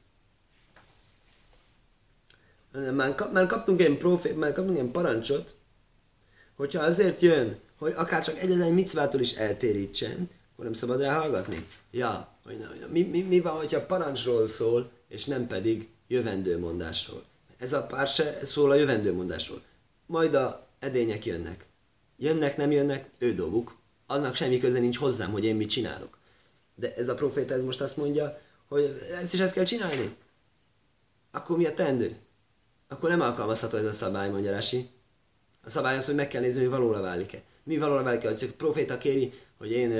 [2.92, 5.54] Már, kap, már kaptunk egy profét, már kaptunk egy parancsot,
[6.56, 10.28] hogyha azért jön, hogy akár csak egyetlen micvától is eltérítsen,
[10.62, 11.66] akkor nem szabad rá hallgatni.
[11.90, 12.56] Ja, hogy
[12.90, 17.24] mi, mi, mi van, hogyha parancsról szól, és nem pedig jövendőmondásról.
[17.58, 19.62] Ez a pár se szól a jövendőmondásról
[20.06, 21.66] majd a edények jönnek.
[22.16, 23.76] Jönnek, nem jönnek, ő dolguk.
[24.06, 26.18] Annak semmi köze nincs hozzám, hogy én mit csinálok.
[26.74, 30.16] De ez a proféta ez most azt mondja, hogy ezt is ezt kell csinálni.
[31.30, 32.16] Akkor mi a tendő?
[32.88, 34.88] Akkor nem alkalmazható ez a szabály, mondja Rasi.
[35.64, 37.42] A szabály az, hogy meg kell nézni, hogy valóra válik-e.
[37.64, 38.28] Mi valóra válik-e?
[38.28, 39.92] Hogy csak a proféta kéri, hogy én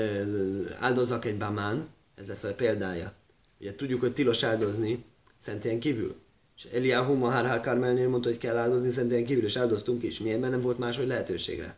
[0.79, 3.13] áldozzak egy bamán, ez lesz a példája.
[3.59, 5.03] Ugye tudjuk, hogy tilos áldozni
[5.39, 6.15] szentén kívül.
[6.57, 10.19] És Eliyahu Mahar Karmelnél mondta, hogy kell áldozni, szerintem kívül is áldoztunk is.
[10.19, 10.39] Miért?
[10.39, 11.77] Mert nem volt máshogy lehetőségre.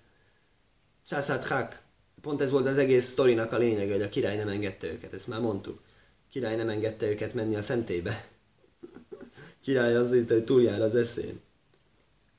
[1.05, 1.81] Sászát Hak.
[2.21, 5.27] Pont ez volt az egész sztorinak a lényeg, hogy a király nem engedte őket, ezt
[5.27, 5.81] már mondtuk.
[6.17, 8.27] A király nem engedte őket menni a szentébe.
[9.63, 11.39] király az itt, hogy túljár az eszén.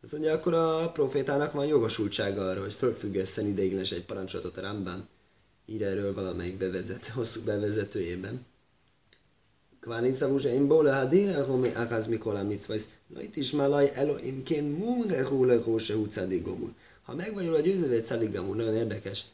[0.02, 5.09] Azt mondja, akkor a profétának van jogosultsága arra, hogy fölfüggesszen ideiglenes egy parancsolatot a Rambán
[5.66, 8.46] ír erről valamelyik bevezető, hosszú bevezetőjében.
[9.81, 12.88] Kvárin szavúzsa én bóla hadire homi akaz mikola mitzvajsz.
[13.07, 16.74] Na itt is már laj Elohim kén mumre húle kóse húcadigomul.
[17.02, 19.24] Ha meg vagy róla győződve, egy cadigamul, nagyon érdekes.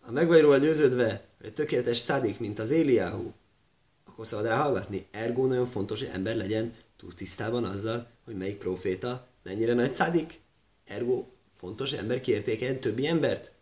[0.00, 3.30] Ha meg vagy róla győződve, hogy tökéletes cadik, mint az Éliáhu,
[4.04, 5.06] akkor szabad rá hallgatni.
[5.10, 10.40] Ergo nagyon fontos, hogy ember legyen túl tisztában azzal, hogy melyik proféta mennyire nagy cadik.
[10.84, 13.52] Ergo fontos, hogy ember kiértékeljen többi embert,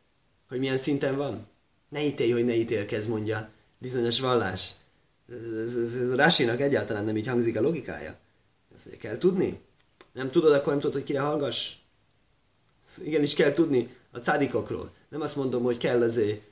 [0.49, 1.47] hogy milyen szinten van.
[1.95, 4.75] Ne ítélj, hogy ne ítélkezz, mondja bizonyos vallás.
[6.15, 8.19] Rásinak egyáltalán nem így hangzik a logikája.
[8.75, 9.61] Ezt mondja, kell tudni?
[10.13, 11.73] Nem tudod, akkor nem tudod, hogy kire hallgass?
[13.05, 14.93] Igenis kell tudni a cádikokról.
[15.09, 16.43] Nem azt mondom, hogy kell azért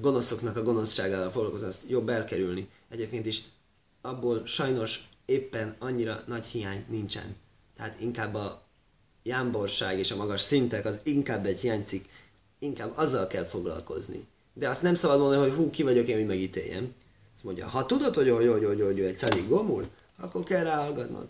[0.00, 2.68] gonoszoknak a gonoszságával foglalkozni, azt jobb elkerülni.
[2.88, 3.42] Egyébként is
[4.00, 7.36] abból sajnos éppen annyira nagy hiány nincsen.
[7.76, 8.62] Tehát inkább a
[9.22, 12.08] jámborság és a magas szintek az inkább egy hiánycik,
[12.58, 14.28] inkább azzal kell foglalkozni.
[14.54, 16.94] De azt nem szabad mondani, hogy hú, ki vagyok én, hogy megítéljem.
[17.34, 19.86] Azt mondja, ha tudod, hogy hogy, hogy, hogy, hogy egy szadik gomul,
[20.18, 21.28] akkor kell ráhallgatnod.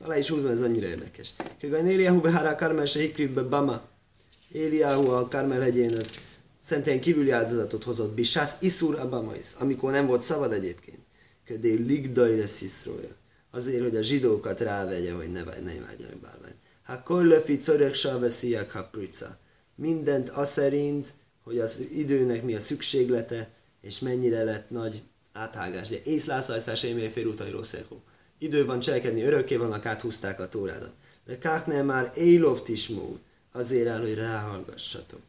[0.00, 1.34] Alá is húzom, ez annyira érdekes.
[1.60, 3.82] Kögön Éliáhu behárá Karmel se hikritbe Bama.
[4.52, 6.18] Éliáhu a Karmel hegyén az
[6.60, 8.12] szentén kívüli áldozatot hozott.
[8.14, 10.98] Bisász iszur abamais, amikor nem volt szabad egyébként.
[11.46, 13.16] Ködé ligdai lesz iszrója.
[13.50, 16.56] Azért, hogy a zsidókat rávegye, hogy ne, ne vágjanak bálványt.
[16.82, 19.38] Ha kollöfi corek vesziak haprica.
[19.74, 21.08] Mindent az szerint,
[21.50, 25.88] hogy az időnek mi a szükséglete, és mennyire lett nagy áthágás.
[25.88, 28.02] Ugye észlászajszás émé félútajról szekó.
[28.38, 30.92] Idő van cselekedni, örökké vannak, áthúzták a tórádat.
[31.26, 33.18] De káknél már élov tismó,
[33.52, 35.20] azért áll, hogy ráhallgassatok.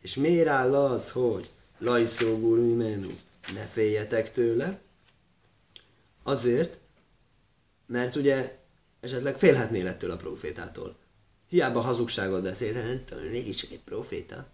[0.00, 3.10] És miért áll az, hogy Lajszógul mimenu,
[3.54, 4.80] ne féljetek tőle.
[6.22, 6.78] Azért,
[7.86, 8.58] mert ugye
[9.00, 10.96] esetleg félhetnél ettől a profétától.
[11.48, 14.46] Hiába hazugságot beszélt, nem tudom, mégiscsak egy proféta.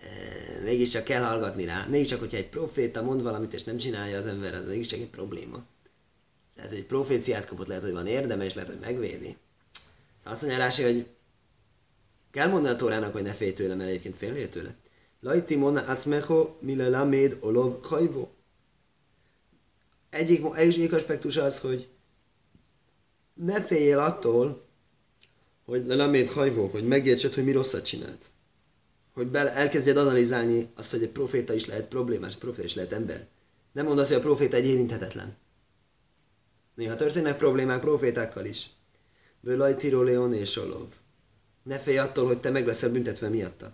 [0.00, 0.06] E,
[0.62, 1.86] mégiscsak kell hallgatni rá.
[1.90, 5.64] Mégiscsak, hogyha egy proféta mond valamit, és nem csinálja az ember, az mégiscsak egy probléma.
[6.56, 9.36] Lehet, hogy proféciát kapott, lehet, hogy van érdeme, és lehet, hogy megvédi.
[10.18, 11.06] Szóval azt mondja rá, hogy
[12.30, 14.74] kell mondani a Tórának, hogy ne félj tőle, mert egyébként félnél tőle.
[15.20, 18.34] Lajti mona acmecho mile laméd olov hajvó.
[20.10, 21.88] Egyik, egyik aspektus az, hogy
[23.34, 24.66] ne féljél attól,
[25.64, 28.26] hogy laméd hajvók, hogy megértsed, hogy mi rosszat csinált.
[29.20, 33.26] Hogy bele, elkezdjed analizálni azt, hogy egy proféta is lehet problémás, proféta is lehet ember.
[33.72, 35.36] Nem mondd azt, hogy a proféta egy érinthetetlen.
[36.74, 38.70] Néha történnek problémák profétákkal is.
[39.40, 40.88] Völaj Leon és Olov.
[41.62, 43.72] Ne félj attól, hogy te meg leszel büntetve miatta.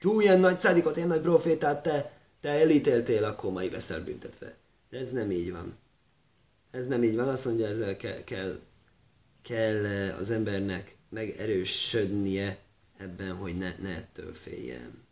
[0.00, 4.56] Hú, ilyen nagy cádikot, ilyen nagy profétát te, te elítéltél, akkor majd leszel büntetve.
[4.90, 5.78] De ez nem így van.
[6.70, 8.58] Ez nem így van, azt mondja, ezzel kell, kell,
[9.42, 9.84] kell
[10.18, 12.58] az embernek megerősödnie
[13.02, 15.02] ebben, hogy ne, ne ettől féljen.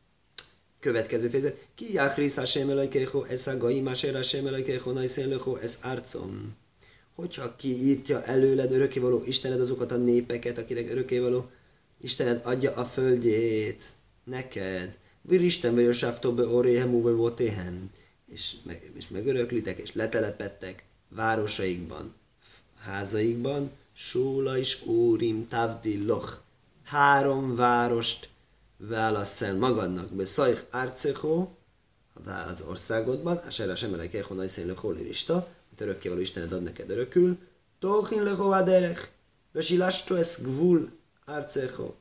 [0.80, 1.66] Következő fejezet.
[1.74, 6.58] Ki jáhrisz Hashem elajkého, ez a gaim Hashem Hashem elajkého, najszén ez arcom
[7.20, 11.50] hogyha kiírtja előled örökkévaló Istened azokat a népeket, akinek örökkévaló
[12.00, 13.84] Istened adja a földjét
[14.24, 14.98] neked.
[15.22, 17.90] Vir Isten vagy a be orréhemú vagy votéhem.
[18.32, 22.14] És, meg, és megöröklitek, és letelepettek városaikban,
[22.78, 26.38] házaikban, Sóla is Órim Tavdi Loch.
[26.90, 28.28] Három várost
[28.76, 30.10] válasz el magadnak.
[30.10, 31.56] Be Szajh Árcechó,
[32.48, 35.48] az országodban, Asera Semelek Echonai Szén Lechólirista,
[35.78, 37.38] örökkévaló Istened ad neked örökül,
[37.78, 39.08] Tochin leho aderech,
[39.52, 40.90] vesilasto es gvul
[41.26, 41.94] arcecho.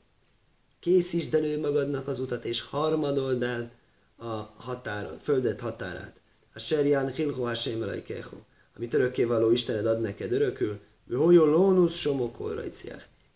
[0.80, 3.72] Készítsd elő magadnak az utat, és harmadold el
[4.18, 6.22] a határ, a földet határát.
[6.54, 8.38] A serján hilho hasem elajkecho,
[8.76, 12.64] amit örökkévaló Istened ad neked örökül, Vöhojo lónusz somokol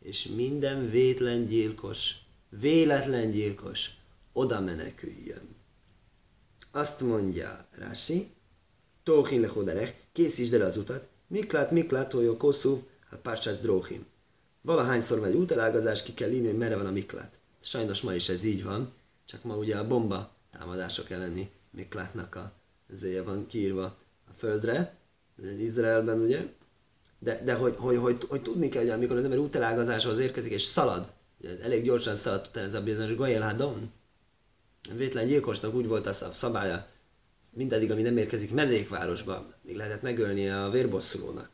[0.03, 2.15] és minden vétlen gyilkos,
[2.49, 3.89] véletlen gyilkos
[4.33, 5.55] oda meneküljön.
[6.71, 8.27] Azt mondja Rási,
[9.03, 14.05] Tóhin lehoderech, készítsd el az utat, Miklat, Miklat, hogy kosszúv, a pársász dróhim.
[14.61, 17.39] Valahányszor megy útelágazás, ki kell írni, hogy merre van a Miklat.
[17.61, 18.91] Sajnos ma is ez így van,
[19.25, 22.53] csak ma ugye a bomba támadások elleni Miklatnak a
[22.89, 23.83] zéje van kiírva
[24.29, 24.95] a földre,
[25.59, 26.53] Izraelben ugye,
[27.23, 30.61] de, de hogy, hogy, hogy, hogy, tudni kell, hogy amikor az ember útelágazáshoz érkezik, és
[30.61, 31.11] szalad,
[31.63, 33.91] elég gyorsan szaladt utána ez a bizonyos Gajel Hadon,
[34.95, 36.87] vétlen gyilkosnak úgy volt a szabálya,
[37.53, 41.49] mindaddig, ami nem érkezik medékvárosba, még lehetett megölni a vérbosszulónak.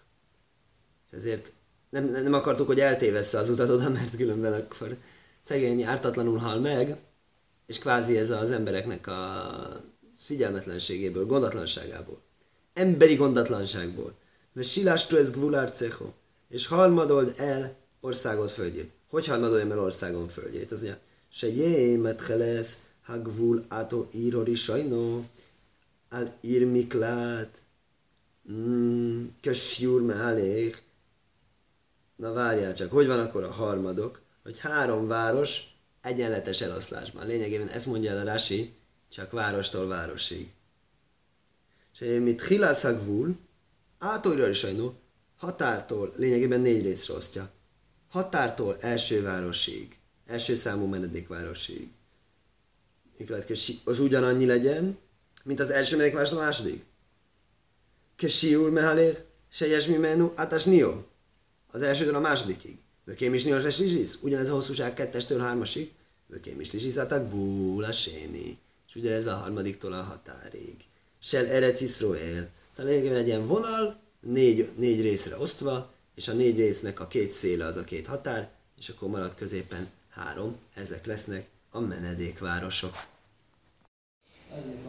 [1.11, 1.51] És ezért
[1.89, 4.97] nem, nem akartuk, hogy eltévessze az utat oda, mert különben akkor
[5.39, 6.97] szegény ártatlanul hal meg,
[7.65, 9.41] és kvázi ez az embereknek a
[10.17, 12.21] figyelmetlenségéből, gondatlanságából,
[12.73, 14.13] emberi gondatlanságból.
[14.53, 16.11] De silástó ez gvulárcecho,
[16.49, 18.93] és harmadold el országot földjét.
[19.09, 20.71] Hogy harmadoljam el országon földjét?
[20.71, 25.25] Az mondja, se jé, metchelesz, ha gvul átó írori sajnó,
[26.09, 27.57] al ir miklat,
[28.51, 30.81] mm, kösjúr mehalék.
[32.15, 34.21] Na várjál csak, hogy van akkor a harmadok?
[34.43, 35.63] Hogy három város
[36.01, 37.25] egyenletes eloszlásban.
[37.25, 38.73] Lényegében ezt mondja el a Rasi,
[39.09, 40.53] csak várostól városig.
[41.93, 43.37] És mit hilászagvul,
[43.99, 44.99] átóira is sajnó,
[45.37, 47.51] határtól lényegében négy részre osztja.
[48.09, 51.91] Határtól első városig, első számú menedékvárosig.
[53.83, 54.97] Az ugyanannyi legyen,
[55.43, 56.83] mint az első menekvás a második.
[58.15, 61.07] Kesiul mehalér, sejes mimenu, átás nió.
[61.71, 62.77] Az elsőtől a másodikig.
[63.05, 65.91] Vökém is niós lizsisz, ugyanez a hosszúság kettestől hármasig.
[66.27, 68.57] Vökém is lizsisz, átak vúla séni.
[68.87, 70.75] És ugyanez a harmadiktól a határig.
[71.19, 72.51] Sel erec Iszroel.
[72.71, 77.31] Szóval lényegében egy ilyen vonal, négy, négy részre osztva, és a négy résznek a két
[77.31, 82.93] széle az a két határ, és akkor marad középen három, ezek lesznek a menedékvárosok.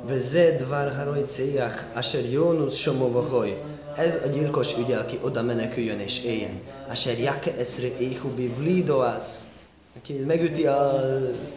[0.07, 3.63] Veze dvar haroj céjach, asher jónusz somovaholy.
[3.97, 6.61] Ez a gyilkos ügye, aki oda meneküljön és éljen.
[6.89, 9.59] Asher jake eszre éhubi vlidoász.
[9.97, 11.03] Aki megüti a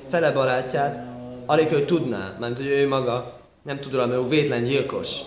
[0.07, 1.05] fele barátját,
[1.45, 5.21] alig, hogy tudná, mert hogy ő maga nem tud róla, mert ő vétlen gyilkos.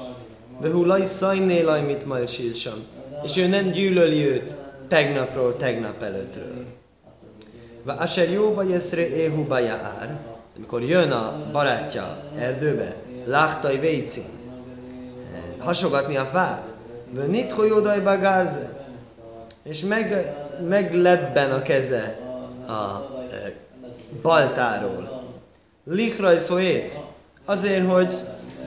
[0.60, 2.84] Vehu laj szajné laj mit majd silsam.
[3.22, 4.54] És ő nem gyűlöli őt
[4.88, 6.64] tegnapról, tegnap előttről.
[7.84, 12.94] Va asher jó vagy eszre éhu bajár amikor jön a barátja erdőbe,
[13.24, 14.24] láhtaj vécin,
[15.58, 16.72] hasogatni a fát,
[17.26, 18.86] nit folyódaj bagárze,
[19.64, 20.34] és meg,
[20.68, 22.18] meglebben a keze
[22.66, 22.72] a
[23.30, 23.52] e,
[24.22, 25.24] baltáról.
[25.84, 27.00] Lichraj szóéc,
[27.44, 28.14] azért, hogy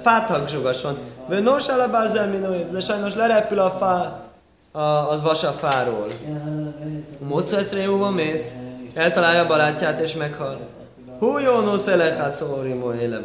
[0.04, 0.98] fát hagzsogasson.
[1.28, 4.24] Vő nos a bárzelminóész, de sajnos lerepül a fá,
[4.72, 4.80] a,
[5.12, 6.08] a vas a fáról.
[7.28, 8.54] Módsz eszre jóva mész,
[8.94, 10.60] eltalálja a barátját és meghal.
[11.20, 13.20] Hú jó no szelecha szóri mohéle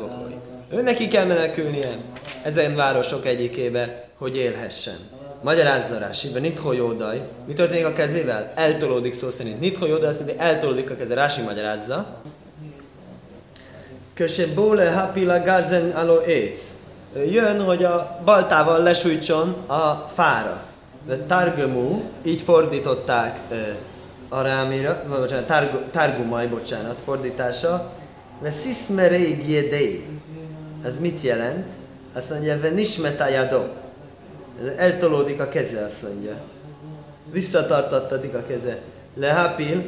[0.70, 1.97] Ő neki kell menekülnie
[2.43, 4.97] ezen városok egyikébe, hogy élhessen.
[5.43, 7.20] Magyarázza rá, Siva Nitho Jódaj.
[7.47, 8.53] Mi történik a kezével?
[8.55, 9.61] Eltolódik szó szerint.
[9.61, 11.14] Nitho Jódaj azt mondja, eltolódik a keze.
[11.14, 12.07] Rási magyarázza.
[14.15, 16.73] Köse bóle hapila garzen alo éc.
[17.31, 20.62] Jön, hogy a baltával lesújtson a fára.
[21.27, 23.41] Targumú, így fordították
[24.29, 27.93] a rámira, bocsánat, targu, targumaj, bocsánat, fordítása.
[28.43, 30.05] De sziszmereig jedei.
[30.85, 31.71] Ez mit jelent?
[32.15, 33.65] Azt mondja, ve nismetájadó
[34.77, 36.33] eltolódik a keze, azt mondja.
[37.33, 38.79] Visszatartattatik a keze.
[39.17, 39.83] Lehapil,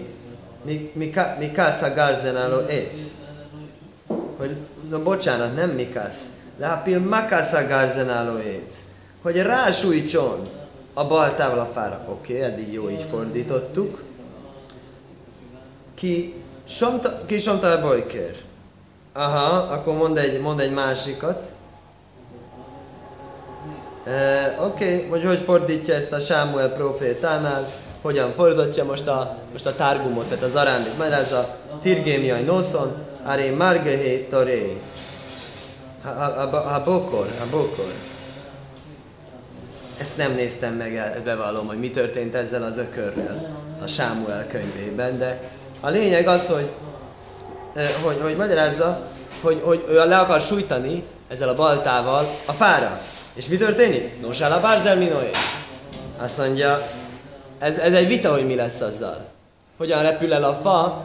[1.38, 2.98] mikász garzenáló éc.
[4.36, 4.56] Hogy,
[4.90, 6.22] no bocsánat, nem mikász.
[6.58, 8.82] Lehapil makász garzenáló éc.
[9.22, 10.42] Hogy rásújtson
[10.94, 12.04] a baltával a fára.
[12.08, 14.02] Oké, okay, eddig jó, így fordítottuk.
[15.94, 16.34] Ki
[16.64, 18.34] somta, ki somta a bojker.
[19.12, 21.44] Aha, akkor mond egy, mond egy másikat.
[24.06, 27.66] Uh, Oké, okay, hogy hogy fordítja ezt a Sámuel profétánál,
[28.02, 32.94] hogyan fordítja most a, most a tárgumot, tehát az arámit, mert ez a tirgémiai noszon,
[34.28, 34.80] toré,
[36.02, 37.92] ha bokor, ha bokor.
[40.00, 45.40] Ezt nem néztem meg, bevallom, hogy mi történt ezzel az ökörrel a Sámuel könyvében, de
[45.80, 46.70] a lényeg az, hogy,
[48.02, 49.00] hogy, hogy magyarázza,
[49.40, 53.00] hogy, hogy ő le akar sújtani ezzel a baltával a fára.
[53.34, 54.20] És mi történik?
[54.20, 55.68] Nos, a bárzel minoész.
[56.18, 56.88] Azt mondja,
[57.58, 59.24] ez, ez egy vita, hogy mi lesz azzal.
[59.76, 61.04] Hogyan repül el a fa,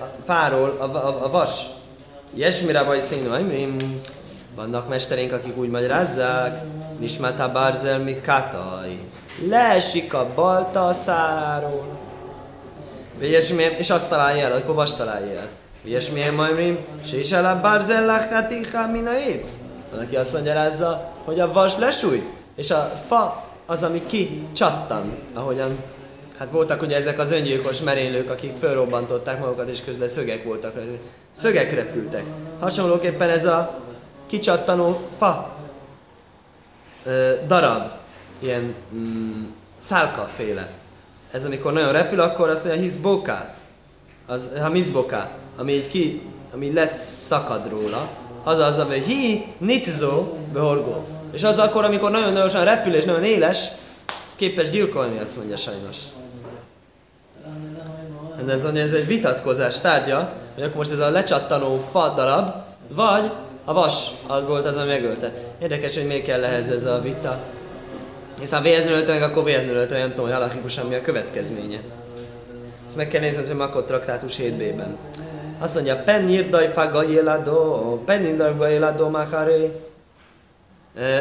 [0.00, 1.62] a fáról a, a, a vas.
[2.34, 3.28] Ilyesmire vagy színű,
[4.54, 6.62] vannak mesterénk, akik úgy magyarázzák,
[6.98, 8.98] Nismata bárzel mi kataj.
[9.48, 11.86] Leesik a balta a száráról.
[13.78, 15.48] És azt találja el, akkor vas találja el.
[15.84, 19.10] Ilyesmilyen majmrim, se is a bárzel lachaticha mina
[19.90, 25.18] van, aki azt magyarázza, hogy a vas lesújt, és a fa az, ami ki csattan,
[25.34, 25.78] ahogyan
[26.38, 30.74] Hát voltak ugye ezek az öngyilkos merénylők, akik felrobbantották magukat, és közben szögek voltak.
[31.36, 32.24] Szögek repültek.
[32.60, 33.80] Hasonlóképpen ez a
[34.26, 35.56] kicsattanó fa
[37.04, 37.90] ö, darab,
[38.38, 39.44] ilyen mm,
[39.78, 40.70] szálkaféle.
[41.30, 43.54] Ez amikor nagyon repül, akkor azt mondja hizboká,
[44.26, 46.22] az, ha mizboká, ami így ki,
[46.52, 48.08] ami lesz szakad róla,
[48.44, 51.06] az az, ami hi nitzo behorgó.
[51.32, 53.68] És az akkor, amikor nagyon-nagyon repül és nagyon éles,
[54.36, 55.96] képes gyilkolni, azt mondja sajnos.
[58.46, 62.54] Ez, ez egy vitatkozás tárgya, hogy akkor most ez a lecsattanó fa darab,
[62.88, 63.30] vagy
[63.64, 64.10] a vas
[64.46, 65.32] volt az, ami megölte.
[65.58, 67.38] Érdekes, hogy még kell ehhez ez a vita.
[68.40, 71.80] Hiszen véletlenül ölte meg, akkor véletlenül ölte, nem tudom, hogy alakikusan mi a következménye.
[72.86, 74.96] Ezt meg kell nézni az Makot traktátus 7b-ben.
[75.58, 79.70] Azt mondja, pen irdaj faga jelado, pen irdaj jelado machare,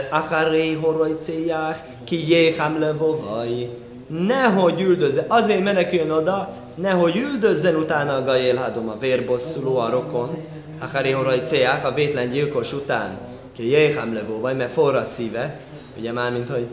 [0.10, 3.70] acharé horojcéják, ki jéhám levovaj.
[4.08, 10.44] Nehogy üldözze, azért meneküljön oda, nehogy üldözzen utána a gajélhadom, a vérbosszuló, a rokon,
[10.80, 13.18] acharé horojcéják, a vétlen gyilkos után,
[13.56, 15.60] ki jéhám levovaj, mert forra szíve,
[15.98, 16.68] ugye már mint hogy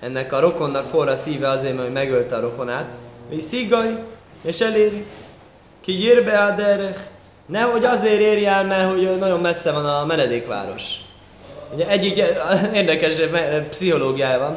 [0.00, 2.90] ennek a rokonnak forra szíve azért, mert megölte a rokonát,
[3.28, 3.98] és szigaj,
[4.42, 5.04] és eléri.
[5.80, 6.98] Ki jirbe a derech.
[7.46, 10.94] Nehogy azért érj el, mert hogy nagyon messze van a menedékváros.
[11.74, 12.22] Ugye egyik
[12.74, 13.14] érdekes
[13.70, 14.54] pszichológiája van.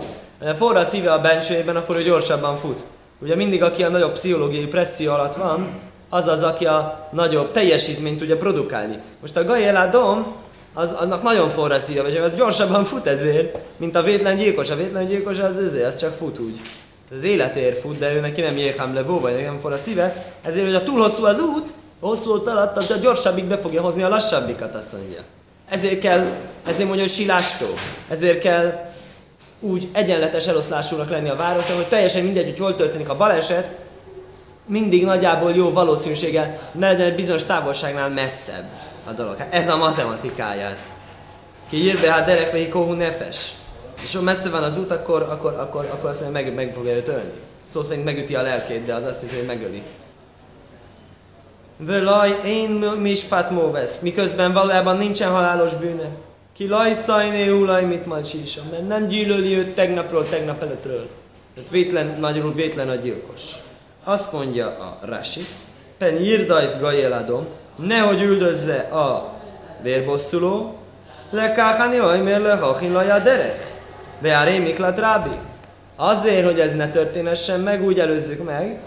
[0.55, 2.83] Forra a szíve a bensőjében, akkor ő gyorsabban fut.
[3.19, 5.79] Ugye mindig, aki a nagyobb pszichológiai presszió alatt van,
[6.09, 8.97] az az, aki a nagyobb teljesítményt tudja produkálni.
[9.21, 10.35] Most a Gael Dom,
[10.73, 14.69] az, annak nagyon forra szíve, az gyorsabban fut ezért, mint a vétlen gyilkos.
[14.69, 16.61] A vétlen gyilkos az ezért, az csak fut úgy
[17.15, 20.65] az életér fut, de ő neki nem jéhám levó, vagy nem for a szíve, ezért,
[20.65, 24.09] hogy a túl hosszú az út, hosszú út alatt, a gyorsabbik be fogja hozni a
[24.09, 25.19] lassabbikat, azt mondja.
[25.69, 26.25] Ezért kell,
[26.65, 27.65] ezért mondja, hogy silástó.
[28.07, 28.90] Ezért kell
[29.61, 33.71] úgy egyenletes eloszlásúnak lenni a városnak, hogy teljesen mindegy, hogy hol történik a baleset,
[34.65, 38.65] mindig nagyjából jó valószínűséggel ne legyen egy bizonyos távolságnál messzebb
[39.07, 39.37] a dolog.
[39.37, 40.77] Hát ez a matematikáját.
[41.69, 43.51] Ki írbe hát derek kohú nefes
[44.03, 46.95] és ha messze van az út, akkor, akkor, akkor, akkor azt mondja, meg, meg fogja
[46.95, 47.31] őt ölni.
[47.63, 49.83] Szó szerint megüti a lelkét, de az azt jelenti, hogy megöli.
[51.77, 56.09] Völaj, én mispát móvesz, miközben valójában nincsen halálos bűne.
[56.61, 61.09] Ki lajszajné ulaj, mit majd sísom, mert nem gyűlöli őt tegnapról, tegnap előttről.
[61.55, 63.41] Tehát vétlen, magyarul vétlen a gyilkos.
[64.03, 65.41] Azt mondja a Rasi,
[65.97, 67.45] pen jirdajv gajeladom,
[67.75, 69.33] nehogy üldözze a
[69.81, 70.75] vérbosszuló,
[71.29, 73.73] lekáhani ojmér lehachin laja derek,
[74.19, 75.35] beáré miklat rábi.
[75.95, 78.79] Azért, hogy ez ne történessen meg, úgy előzzük meg,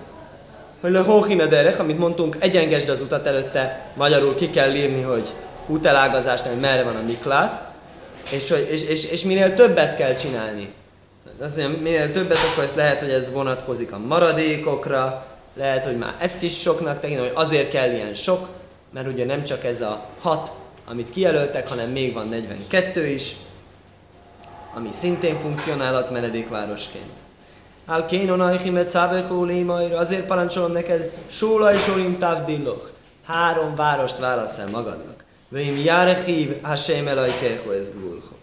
[0.81, 5.29] hogy lehochin a derek, amit mondtunk, egyengesd az utat előtte, magyarul ki kell írni, hogy
[5.67, 7.73] útelágazásnál merre van a miklát,
[8.31, 10.73] és, és, és, és minél többet kell csinálni.
[11.41, 16.15] Azt mondja, minél többet, akkor ez lehet, hogy ez vonatkozik a maradékokra, lehet, hogy már
[16.19, 18.49] ezt is soknak tekint, hogy azért kell ilyen sok,
[18.93, 20.53] mert ugye nem csak ez a hat,
[20.91, 23.33] amit kijelöltek, hanem még van 42 is,
[24.75, 27.13] ami szintén funkcionálhat menedékvárosként.
[27.87, 29.47] Al kénon szávechó
[29.93, 32.19] azért parancsolom neked, sóla és olim.
[33.27, 35.24] Három várost válasszál magadnak.
[35.55, 38.35] Vöim járechív, hasém elajkého ez gulho.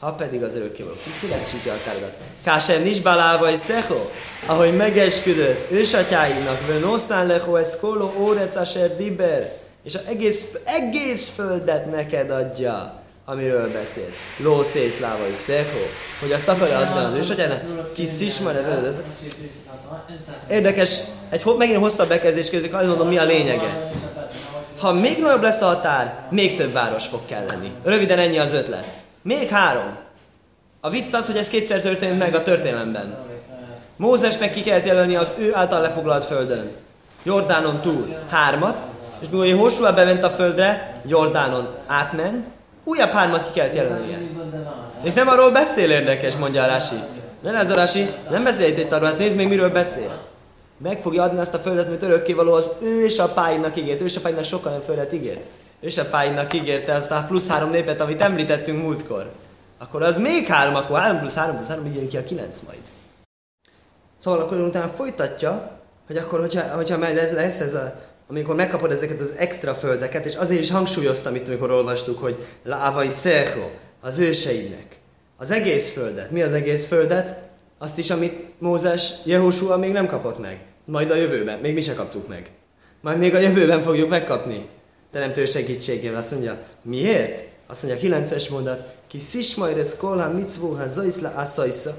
[0.00, 2.16] Ha pedig az örökkévaló kiszélesíti a tárgat.
[2.44, 3.98] Kásem nincs balával szecho,
[4.46, 9.52] ahogy megesküdött ősatyáinak, vön oszán leho ez kolo órec aser diber,
[9.84, 14.08] és az egész, egész földet neked adja, amiről beszél.
[14.36, 15.84] Lószész lávai szecho,
[16.20, 19.02] hogy azt akarja adni az ősatyának, kis szismar, ez, ez.
[20.50, 21.00] Érdekes,
[21.30, 23.90] egy megint hosszabb bekezdés közük, azt mondom, mi a lényege.
[24.80, 27.72] Ha még nagyobb lesz a határ, még több város fog kelleni.
[27.84, 28.86] Röviden ennyi az ötlet.
[29.22, 29.96] Még három.
[30.80, 33.14] A vicc az, hogy ez kétszer történt meg a történelemben.
[33.96, 36.70] Mózesnek ki kellett jelölni az ő által lefoglalt földön.
[37.22, 38.86] Jordánon túl hármat,
[39.20, 42.46] és mikor Jósua bement a földre, Jordánon átment,
[42.84, 44.18] újabb hármat ki kellett jelölnie.
[45.04, 46.96] Itt nem arról beszél érdekes, mondja a Rási.
[47.42, 50.29] Nem ez a Rási, nem beszél itt arról, hát nézd még miről beszél.
[50.82, 54.00] Meg fogja adni azt a földet, amit örökkévaló az ősapáinak ígért.
[54.00, 55.44] Ősapáinak sokkal nem földet ígért
[55.80, 59.30] ősapáinak ígérte azt a plusz három népet, amit említettünk múltkor.
[59.78, 62.60] Akkor az még három, akkor három plusz három plusz három, így jön ki a kilenc
[62.66, 62.80] majd.
[64.16, 67.94] Szóval akkor utána folytatja, hogy akkor, hogyha, hogyha majd ez lesz ez a,
[68.28, 73.08] amikor megkapod ezeket az extra földeket, és azért is hangsúlyoztam itt, amikor olvastuk, hogy lávai
[73.08, 73.68] szerho,
[74.00, 74.98] az őseidnek.
[75.36, 76.30] Az egész földet.
[76.30, 77.38] Mi az egész földet?
[77.78, 80.69] Azt is, amit Mózes, Jehósua még nem kapott meg.
[80.84, 81.58] Majd a jövőben.
[81.58, 82.50] Még mi se kaptuk meg.
[83.00, 84.68] Majd még a jövőben fogjuk megkapni
[85.12, 86.18] teremtő segítségével.
[86.18, 87.42] Azt mondja, miért?
[87.66, 91.90] Azt mondja, 9-es mondat, ki szismajresz kolha mitzvóha zajszla asszajsza.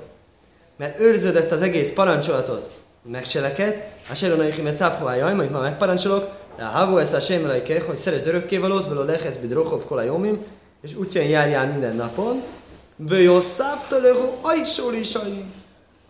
[0.77, 2.71] Mert őrzöd ezt az egész parancsolatot,
[3.03, 8.27] megcseleked, a seronaichimet cáfhoájaj, majd ma megparancsolok, de a havó ezt a sémelai hogy szeretd
[8.27, 10.43] örökkévalót, velo lehesz bidrochov kola jomim,
[10.81, 12.43] és útján járjál minden napon,
[12.95, 15.15] Vöjosszávtölöhó ajsól is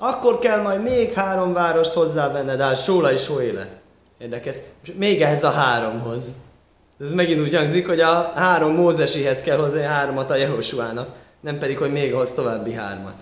[0.04, 3.68] Akkor kell majd még három várost hozzávenned, áll Sóla és Hóéle.
[4.20, 4.56] Érdekes.
[4.96, 6.34] Még ehhez a háromhoz.
[7.00, 11.08] Ez megint úgy hangzik, hogy a három Mózesihez kell hozni háromat a Jehosuának,
[11.42, 13.14] nem pedig, hogy még hoz további hármat.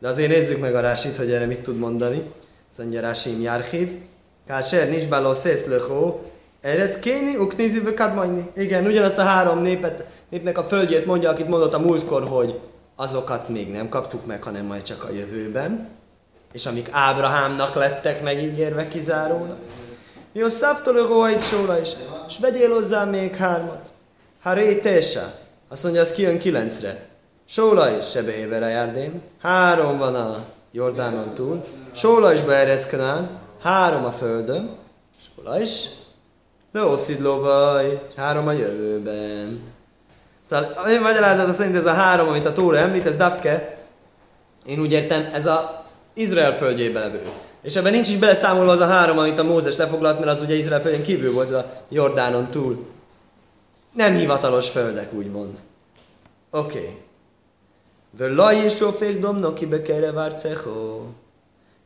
[0.00, 2.22] De azért nézzük meg a Rásit, hogy erre mit tud mondani.
[2.68, 3.90] Azt mondja Rásim Járhív.
[4.46, 6.22] Káser nincs báló szészlöhó,
[6.60, 8.50] Erec kéni, uknézi kadmajni.
[8.56, 12.60] Igen, ugyanazt a három népet, népnek a földjét mondja, akit mondott a múltkor, hogy
[12.96, 15.94] azokat még nem kaptuk meg, hanem majd csak a jövőben.
[16.52, 19.58] És amik Ábrahámnak lettek megígérve kizárólag.
[20.32, 21.90] Yosszaftól a sóra is,
[22.28, 23.88] és vegyél hozzá még hármat.
[24.42, 25.32] Haré tésa,
[25.68, 27.06] azt mondja, az kijön kilencre.
[27.48, 33.28] Sóla is sebe évere járdén, három van a Jordánon túl, Sóla is beereckanán,
[33.62, 34.76] három a földön,
[35.20, 35.88] Sóla is,
[36.72, 39.62] Leoszidlovaj, három a jövőben.
[40.44, 43.78] Szóval én magyarázata szerint ez a három, amit a Tóra említ, ez Dafke,
[44.66, 45.85] én úgy értem, ez a
[46.18, 47.22] Izrael földjébe levő.
[47.62, 50.54] És ebben nincs is beleszámolva az a három, amit a Mózes lefoglalt, mert az ugye
[50.54, 52.86] Izrael földjén kívül volt a Jordánon túl.
[53.92, 55.58] Nem hivatalos földek, úgymond.
[56.50, 56.78] Oké.
[56.78, 56.90] Okay.
[58.18, 61.06] Völaj és sofék domnok kibe kere várcechó.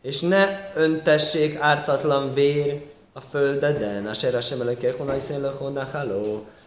[0.02, 2.80] És ne öntessék ártatlan vér
[3.12, 5.44] a földeden, a sera sem eleke honai szén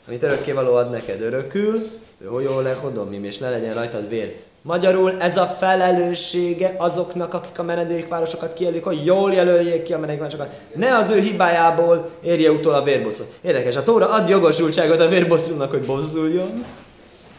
[0.08, 1.82] amit örökkévaló ad neked örökül,
[2.26, 4.36] hogy jól lehodomim, és ne legyen rajtad vér.
[4.66, 10.60] Magyarul ez a felelőssége azoknak, akik a menedékvárosokat kijelölik, hogy jól jelöljék ki a menedékvárosokat.
[10.76, 13.24] Ne az ő hibájából érje utol a vérbosszú.
[13.42, 16.66] Érdekes, a Tóra ad jogosultságot a vérbosszúnak, hogy bosszuljon,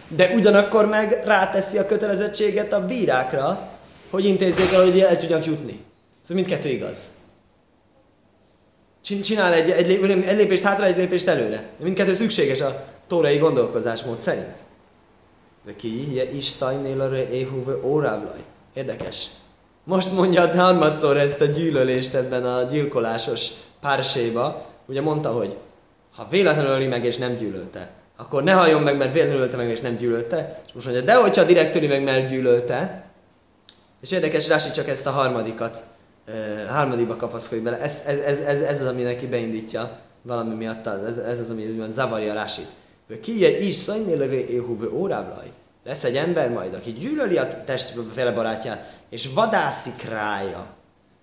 [0.08, 3.68] de ugyanakkor meg ráteszi a kötelezettséget a bírákra,
[4.10, 5.84] hogy intézzék el, hogy el tudjak jutni.
[6.22, 7.08] Ez mindkettő igaz.
[9.22, 9.90] Csinál egy, egy,
[10.26, 11.64] egy lépést hátra, egy lépést előre.
[11.82, 14.56] Mindkettő szükséges a tórai gondolkozásmód szerint.
[15.64, 18.44] De ki is szajnél a éhúve órávlaj.
[18.74, 19.26] Érdekes.
[19.84, 23.48] Most mondja harmadszor ezt a gyűlölést ebben a gyilkolásos
[23.80, 24.66] párséba.
[24.86, 25.56] Ugye mondta, hogy
[26.16, 29.68] ha véletlenül öli meg és nem gyűlölte, akkor ne halljon meg, mert véletlenül ölte meg
[29.68, 30.62] és nem gyűlölte.
[30.66, 33.10] És most mondja, de hogyha direkt öli meg, mert gyűlölte.
[34.00, 35.78] És érdekes, Rási csak ezt a harmadikat,
[36.26, 36.34] eh,
[36.68, 37.80] harmadikba kapaszkodik bele.
[37.80, 41.84] Ez, ez, ez, ez, ez az, ami neki beindítja valami miatt, ez, ez az, ami
[41.92, 42.68] zavarja Rásit.
[43.22, 45.52] Kije is szajnélere éhu óráblaj.
[45.84, 50.66] Lesz egy ember majd, aki gyűlöli a testvére barátját, és vadászik rája.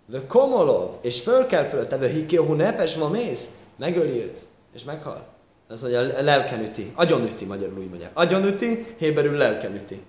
[0.05, 5.27] Ve komolov, és föl kell fölötte, ve hikiohu nefes ma mész, megöli őt, és meghal.
[5.69, 8.09] Ez mondja, lelken üti, agyon üti, magyarul úgy mondja.
[8.13, 10.03] Agyon üti, héberül lelken üti.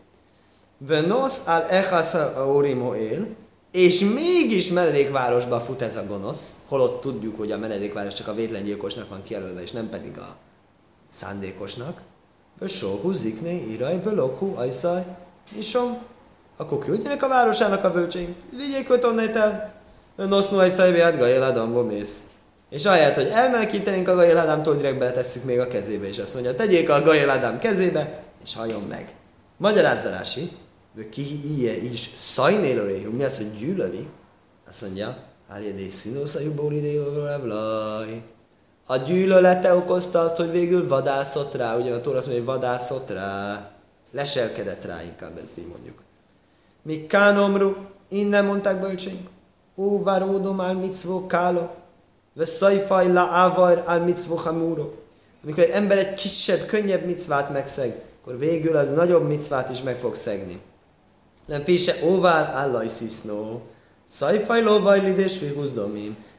[0.79, 3.27] Ve nos al echas aurim él,
[3.73, 9.09] és mégis menedékvárosba fut ez a gonosz, holott tudjuk, hogy a menedékváros csak a vétlengyilkosnak
[9.09, 10.37] van kijelölve, és nem pedig a
[11.13, 12.01] szándékosnak.
[12.59, 15.05] Vösó húzikné, iraj, völokhu, ajszaj,
[15.59, 15.99] isom.
[16.57, 19.75] Akkor küldjenek a városának a bölcseim, vigyék őt onnét el.
[20.17, 22.17] Nosznó ajszaj, viát gajel adambo mész.
[22.71, 26.55] És ahelyett, hogy elmelkítenénk a Gajel Ádámtól, direkt beletesszük még a kezébe, és azt mondja,
[26.55, 29.15] tegyék a Gajel Ádám kezébe, és halljon meg.
[29.57, 30.51] Magyarázza Rási,
[30.95, 34.09] hogy ki ilyen is szajnélöréhú, mi az, hogy gyűlöli?
[34.69, 35.17] Azt mondja,
[35.49, 38.23] Áljédé színószajú bóridéjóvlaj.
[38.87, 43.11] A gyűlölete okozta azt, hogy végül vadászott rá, ugyan a Tóra azt mondja, hogy vadászott
[43.11, 43.71] rá,
[44.13, 46.03] leselkedett rá, inkább ezt így mondjuk.
[46.83, 47.75] Mi kánomru,
[48.09, 49.29] innen mondták bölcsénk,
[49.77, 51.69] ó, varódom al mitzvó kálo,
[52.35, 54.91] Veszajfaj la ávar al mitzvó hamúro.
[55.45, 59.99] Amikor egy ember egy kisebb, könnyebb micvát megszeg, akkor végül az nagyobb micvát is meg
[59.99, 60.61] fog szegni.
[61.47, 63.63] Nem fise óvár állaj szisznó.
[64.09, 65.39] Szajfaj lóvaj lidés.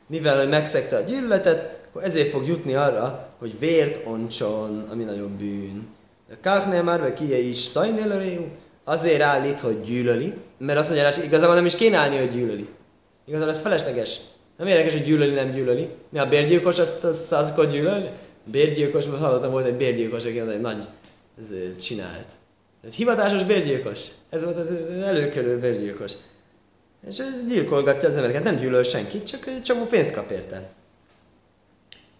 [0.08, 5.38] Mivel, hogy megszegte a gyűlöletet, akkor ezért fog jutni arra, hogy vért oncson, ami nagyon
[5.38, 5.88] bűn.
[6.41, 8.46] Káknél már vagy kie is szajnél
[8.84, 12.68] azért állít, hogy gyűlöli, mert azt mondja, hogy igazából nem is kéne állni, hogy gyűlöli.
[13.28, 14.20] Igazából ez felesleges.
[14.58, 15.89] Nem érdekes, hogy gyűlöli, nem gyűlöli.
[16.10, 18.10] Mi a bérgyilkos, azt, azt, azt akkor gyűlölni?
[18.44, 20.84] Bérgyilkos, most hallottam, volt egy bérgyilkos, aki egy nagy
[21.38, 22.32] ez, csinált.
[22.84, 24.00] Ez hivatásos bérgyilkos.
[24.30, 24.74] Ez volt az
[25.04, 26.12] előkelő bérgyilkos.
[27.10, 30.70] És ez gyilkolgatja az embereket, nem gyűlöl senkit, csak egy csomó pénzt kap érte.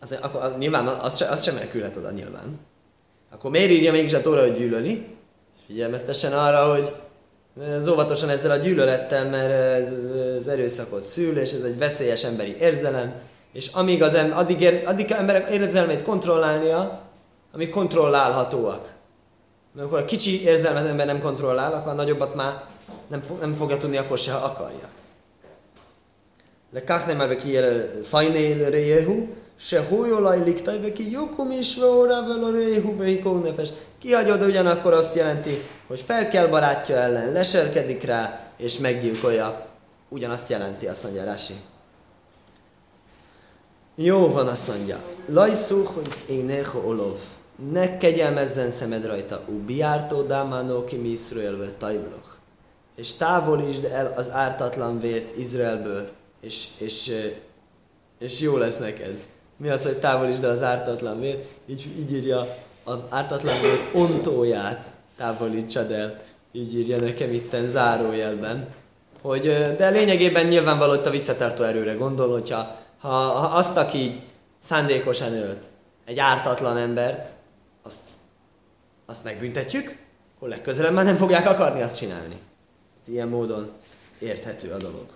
[0.04, 2.60] Az, akkor nyilván az, az sem elküldhet oda nyilván.
[3.32, 5.08] Akkor miért írja mégis a Tóra, hogy gyűlöli?
[5.66, 6.86] Figyelmeztessen arra, hogy
[7.62, 9.92] ez óvatosan ezzel a gyűlölettel, mert ez,
[10.40, 13.16] ez erőszakot szül, és ez egy veszélyes emberi érzelem,
[13.54, 17.02] és amíg az em, addig, ér, addig emberek érzelmét kontrollálnia,
[17.54, 18.94] amíg kontrollálhatóak.
[19.76, 22.64] Mert akkor a kicsi érzelmet ember nem kontrollál, akkor a nagyobbat már
[23.08, 24.90] nem, nem fogja tudni akkor se, ha akarja.
[26.72, 27.58] Le kachne már ki
[28.02, 28.70] szajnél
[29.64, 33.70] se hójolaj liktaj, ki jokum is vóra rejehu behikó nefes.
[34.00, 39.66] Kihagyod ugyanakkor azt jelenti, hogy fel kell barátja ellen, leselkedik rá, és meggyilkolja.
[40.10, 41.54] Ugyanazt jelenti, azt mondja Rási.
[43.96, 45.02] Jó van, azt mondja.
[45.28, 47.20] Lajszú, hogy éneho olov.
[47.72, 49.42] Ne kegyelmezzen szemed rajta.
[49.48, 51.16] Ubiártó dámánó ki mi
[51.78, 52.32] tajvloch.
[52.96, 56.10] És távolítsd el az ártatlan vért Izraelből,
[56.42, 57.12] és, és,
[58.20, 59.32] és jó lesz neked.
[59.58, 61.46] Mi az, hogy távolítsd el az ártatlan vért?
[61.66, 66.22] Így, így írja az ártatlan vér ontóját távolítsad el.
[66.52, 68.68] Így írja nekem itten zárójelben.
[69.22, 69.42] Hogy,
[69.78, 74.22] de lényegében nyilvánvaló, a visszatartó erőre gondol, hogyha ha, ha azt, aki
[74.62, 75.66] szándékosan ölt
[76.06, 77.30] egy ártatlan embert,
[77.84, 78.00] azt,
[79.06, 79.98] azt megbüntetjük,
[80.36, 82.36] akkor legközelebb már nem fogják akarni azt csinálni.
[83.02, 83.72] Ez ilyen módon
[84.20, 85.08] érthető a dolog.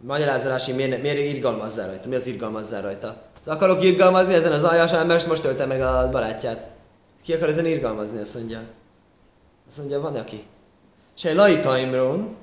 [0.00, 2.08] Magyarázolási miért, miért irgalmazzál rajta?
[2.08, 3.22] Mi az irgalmazzál rajta?
[3.48, 6.66] Az akarok irgalmazni ezen az aljas ember, most ölte meg a barátját.
[7.22, 8.60] Ki akar ezen irgalmazni, azt mondja.
[9.66, 10.46] Azt mondja, van aki.
[11.14, 12.36] Se lajtaimron,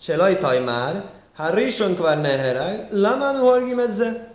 [0.00, 1.04] se lajtajmár,
[1.36, 4.34] ha rison kvar neherag, lamán horgi medze.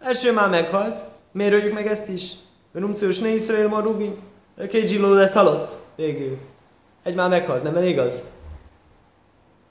[0.00, 1.00] Első már meghalt,
[1.32, 2.32] miért öljük meg ezt is?
[2.72, 4.14] Rumciós ne Iszrael ma rubi.
[4.68, 5.76] Két zsilló lesz halott.
[5.96, 6.38] Végül.
[7.04, 8.22] Egy már meghalt, nem elég az?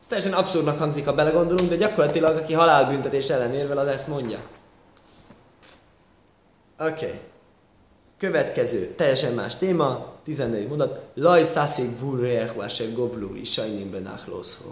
[0.01, 4.37] Ez teljesen abszurdnak hangzik, ha belegondolunk, de gyakorlatilag aki halálbüntetés ellenérvel, az ezt mondja.
[6.79, 6.91] Oké.
[7.05, 7.19] Okay.
[8.17, 11.05] Következő, teljesen más téma, 14 mondat.
[11.13, 14.69] Laj szászik vurreech váser govlúri sajnim benachloszho.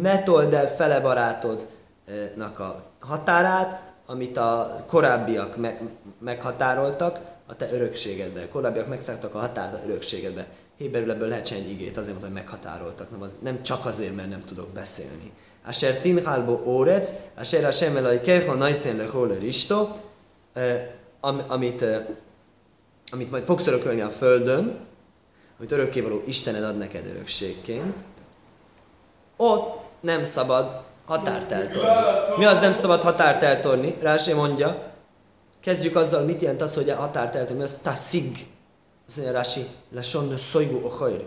[0.00, 5.80] Ne told el fele barátodnak a határát, amit a korábbiak me-
[6.18, 8.42] meghatároltak a te örökségedbe.
[8.42, 10.48] A korábbiak megszálltak a határt a örökségedbe.
[10.76, 14.28] Héberül ebből lehet egy igét, azért mondta, hogy meghatároltak, nem, az, nem csak azért, mert
[14.28, 15.32] nem tudok beszélni.
[15.66, 19.88] Asher tinhalbo órec, asher a semelai keho najszén le risto,
[21.48, 21.84] amit
[23.10, 24.78] amit majd fogsz örökölni a földön,
[25.58, 27.98] amit örökkévaló Istened ad neked örökségként,
[29.36, 31.88] ott nem szabad határt eltorni.
[32.36, 33.94] Mi az nem szabad határt eltorni?
[34.00, 34.92] Rásé mondja,
[35.60, 37.56] kezdjük azzal, mit jelent az, hogy a határt eltorni.
[37.56, 38.46] Mi az taszig?
[39.06, 39.60] Azt mondja Rási,
[39.90, 41.26] lesonne szojgu ochajr.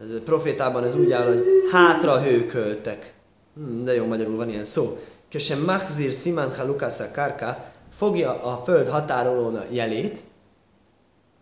[0.00, 3.14] Ez a profétában ez úgy áll, hogy hátra hőköltek.
[3.54, 4.84] Hmm, de jó magyarul van ilyen szó.
[5.30, 10.22] Köse machzir simán halukasa kárka fogja a föld határolóna jelét,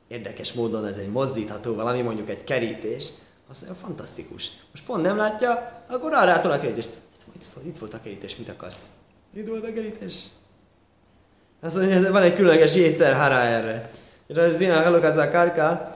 [0.09, 3.09] érdekes módon ez egy mozdítható valami, mondjuk egy kerítés,
[3.51, 4.51] azt mondja, fantasztikus.
[4.71, 6.85] Most pont nem látja, akkor arra a kerítés.
[6.85, 8.83] Itt, itt, itt volt a kerítés, mit akarsz?
[9.35, 10.25] Itt volt a kerítés.
[11.63, 13.91] Azt mondja, van egy különleges jétszer hara erre.
[14.49, 15.91] Zina halokazza kárka,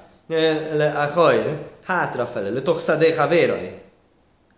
[0.72, 3.84] le a hajr, hátrafele, le tokszadé havéraj.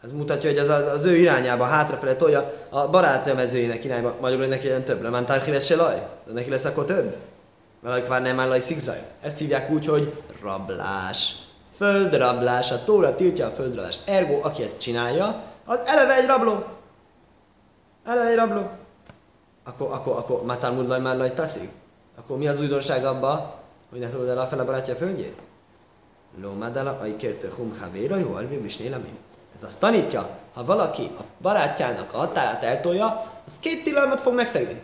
[0.07, 4.15] Ez mutatja, hogy az, az ő irányába, hátrafele tolja a barátja mezőjének irányba.
[4.21, 5.03] Magyarul neki legyen több.
[5.03, 6.07] Lemán tárhives se laj.
[6.27, 7.17] De neki lesz akkor több.
[7.83, 8.99] Mert vár nem áll szigzaj.
[9.21, 11.35] Ezt hívják úgy, hogy rablás.
[11.75, 12.73] Földrablás.
[12.73, 14.09] A tóra tiltja a földrablást.
[14.09, 16.65] Ergo, aki ezt csinálja, az eleve egy rabló.
[18.05, 18.71] Eleve egy rabló.
[19.65, 21.71] Akkor, akkor, akkor Mátál Mudlaj már nagy taszik?
[22.19, 25.47] Akkor mi az újdonság abba, hogy ne tudod el a fele barátja földjét?
[26.43, 29.17] Lómadala, ai kérte hum havéra, jó alvi bisnélemim.
[29.57, 34.83] Ez azt tanítja, ha valaki a barátjának a határát eltolja, az két tilalmat fog megszegni.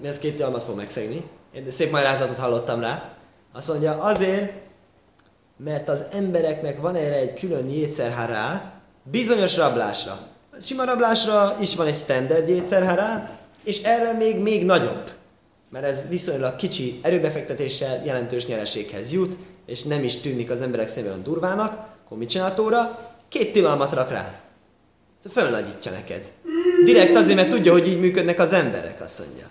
[0.00, 1.24] Mi az két tilalmat fog megszegni?
[1.54, 3.14] Én szép magyarázatot hallottam rá.
[3.52, 4.52] Azt mondja, azért,
[5.56, 10.18] mert az embereknek van erre egy külön jétszerhará, bizonyos rablásra.
[10.60, 13.30] Sima rablásra is van egy standard jétszerhará,
[13.64, 15.10] és erre még, még nagyobb.
[15.70, 21.22] Mert ez viszonylag kicsi erőbefektetéssel jelentős nyereséghez jut, és nem is tűnik az emberek szemében
[21.22, 23.11] durvának, akkor mit csinál Tóra?
[23.32, 24.40] Két tilalmat rak rá.
[25.30, 26.32] Fölnagyítja neked.
[26.84, 29.46] Direkt azért, mert tudja, hogy így működnek az emberek, azt mondja.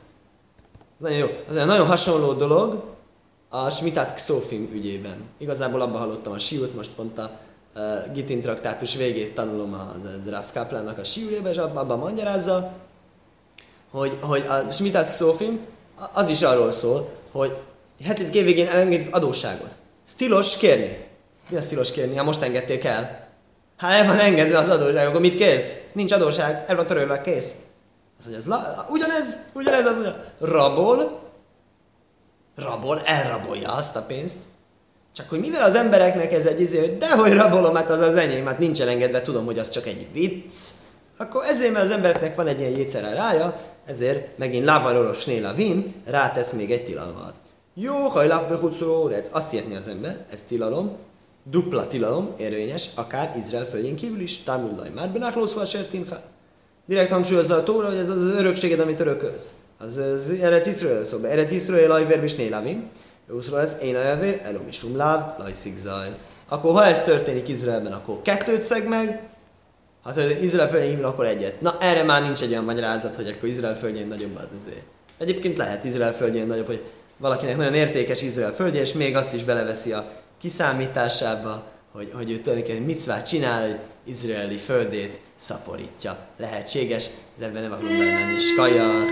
[0.98, 1.28] Nagyon jó.
[1.50, 2.84] Az egy nagyon hasonló dolog
[3.50, 5.30] a Smitát Xofim ügyében.
[5.38, 7.40] Igazából abban hallottam a siút, most pont a
[7.76, 9.92] uh, Gitin traktátus végét tanulom a
[10.26, 12.72] Draf Kaplának a siújébe, és abban, abban magyarázza,
[13.92, 15.60] hogy, hogy a Smitát Xofim
[16.14, 17.62] az is arról szól, hogy
[18.32, 19.76] év végén elengedik adósságot.
[20.08, 21.08] Stilos kérni.
[21.50, 22.16] Mi a stilos kérni?
[22.16, 23.30] Ha most engedték el.
[23.82, 25.78] Hát el van engedve az adósság, akkor mit kérsz?
[25.94, 27.54] Nincs adósság, el van törölve, kész.
[28.20, 31.20] Az, hogy ez la, ugyanez, ugyanez az, hogy rabol,
[32.56, 34.38] rabol, elrabolja azt a pénzt.
[35.16, 38.46] Csak hogy mivel az embereknek ez egy izé, hogy dehogy rabolom, hát az az enyém,
[38.46, 40.54] hát nincs elengedve, tudom, hogy az csak egy vicc,
[41.18, 43.56] akkor ezért, mert az embereknek van egy ilyen jétszere rája,
[43.86, 47.40] ezért megint lavarolos néla vin, rátesz még egy tilalmat.
[47.74, 50.98] Jó, hajlaf behutszó azt hihetni az ember, ez tilalom,
[51.44, 56.18] dupla tilalom, érvényes, akár Izrael földjén kívül is, támullaj már benachlószva sertinha.
[56.86, 59.54] Direkt hangsúlyozza a tóra, hogy ez az, örökséged, amit örökölsz.
[59.78, 61.24] Az, az Erec Iszrael szó.
[61.24, 62.90] Erec Iszrael ajver is nélavim.
[63.62, 66.10] Ez én a javér, elom is umláv, lajszik zaj.
[66.50, 69.30] Akkor ha ez történik Izraelben, akkor kettőt szeg meg,
[70.04, 71.62] ha történik Izrael földjén kívül, akkor egyet.
[71.62, 74.86] Na erre már nincs egy olyan magyarázat, hogy akkor Izrael földjén nagyobb az azért.
[75.18, 76.82] Egyébként lehet Izrael földjén nagyobb, hogy
[77.18, 80.12] valakinek nagyon értékes Izrael földje, és még azt is beleveszi a
[80.42, 86.18] kiszámításába, hogy, hogy ő tulajdonképpen micvát csinál, hogy izraeli földét szaporítja.
[86.38, 88.40] Lehetséges, de ebben nem akarunk belemenni.
[88.40, 89.12] Skajach!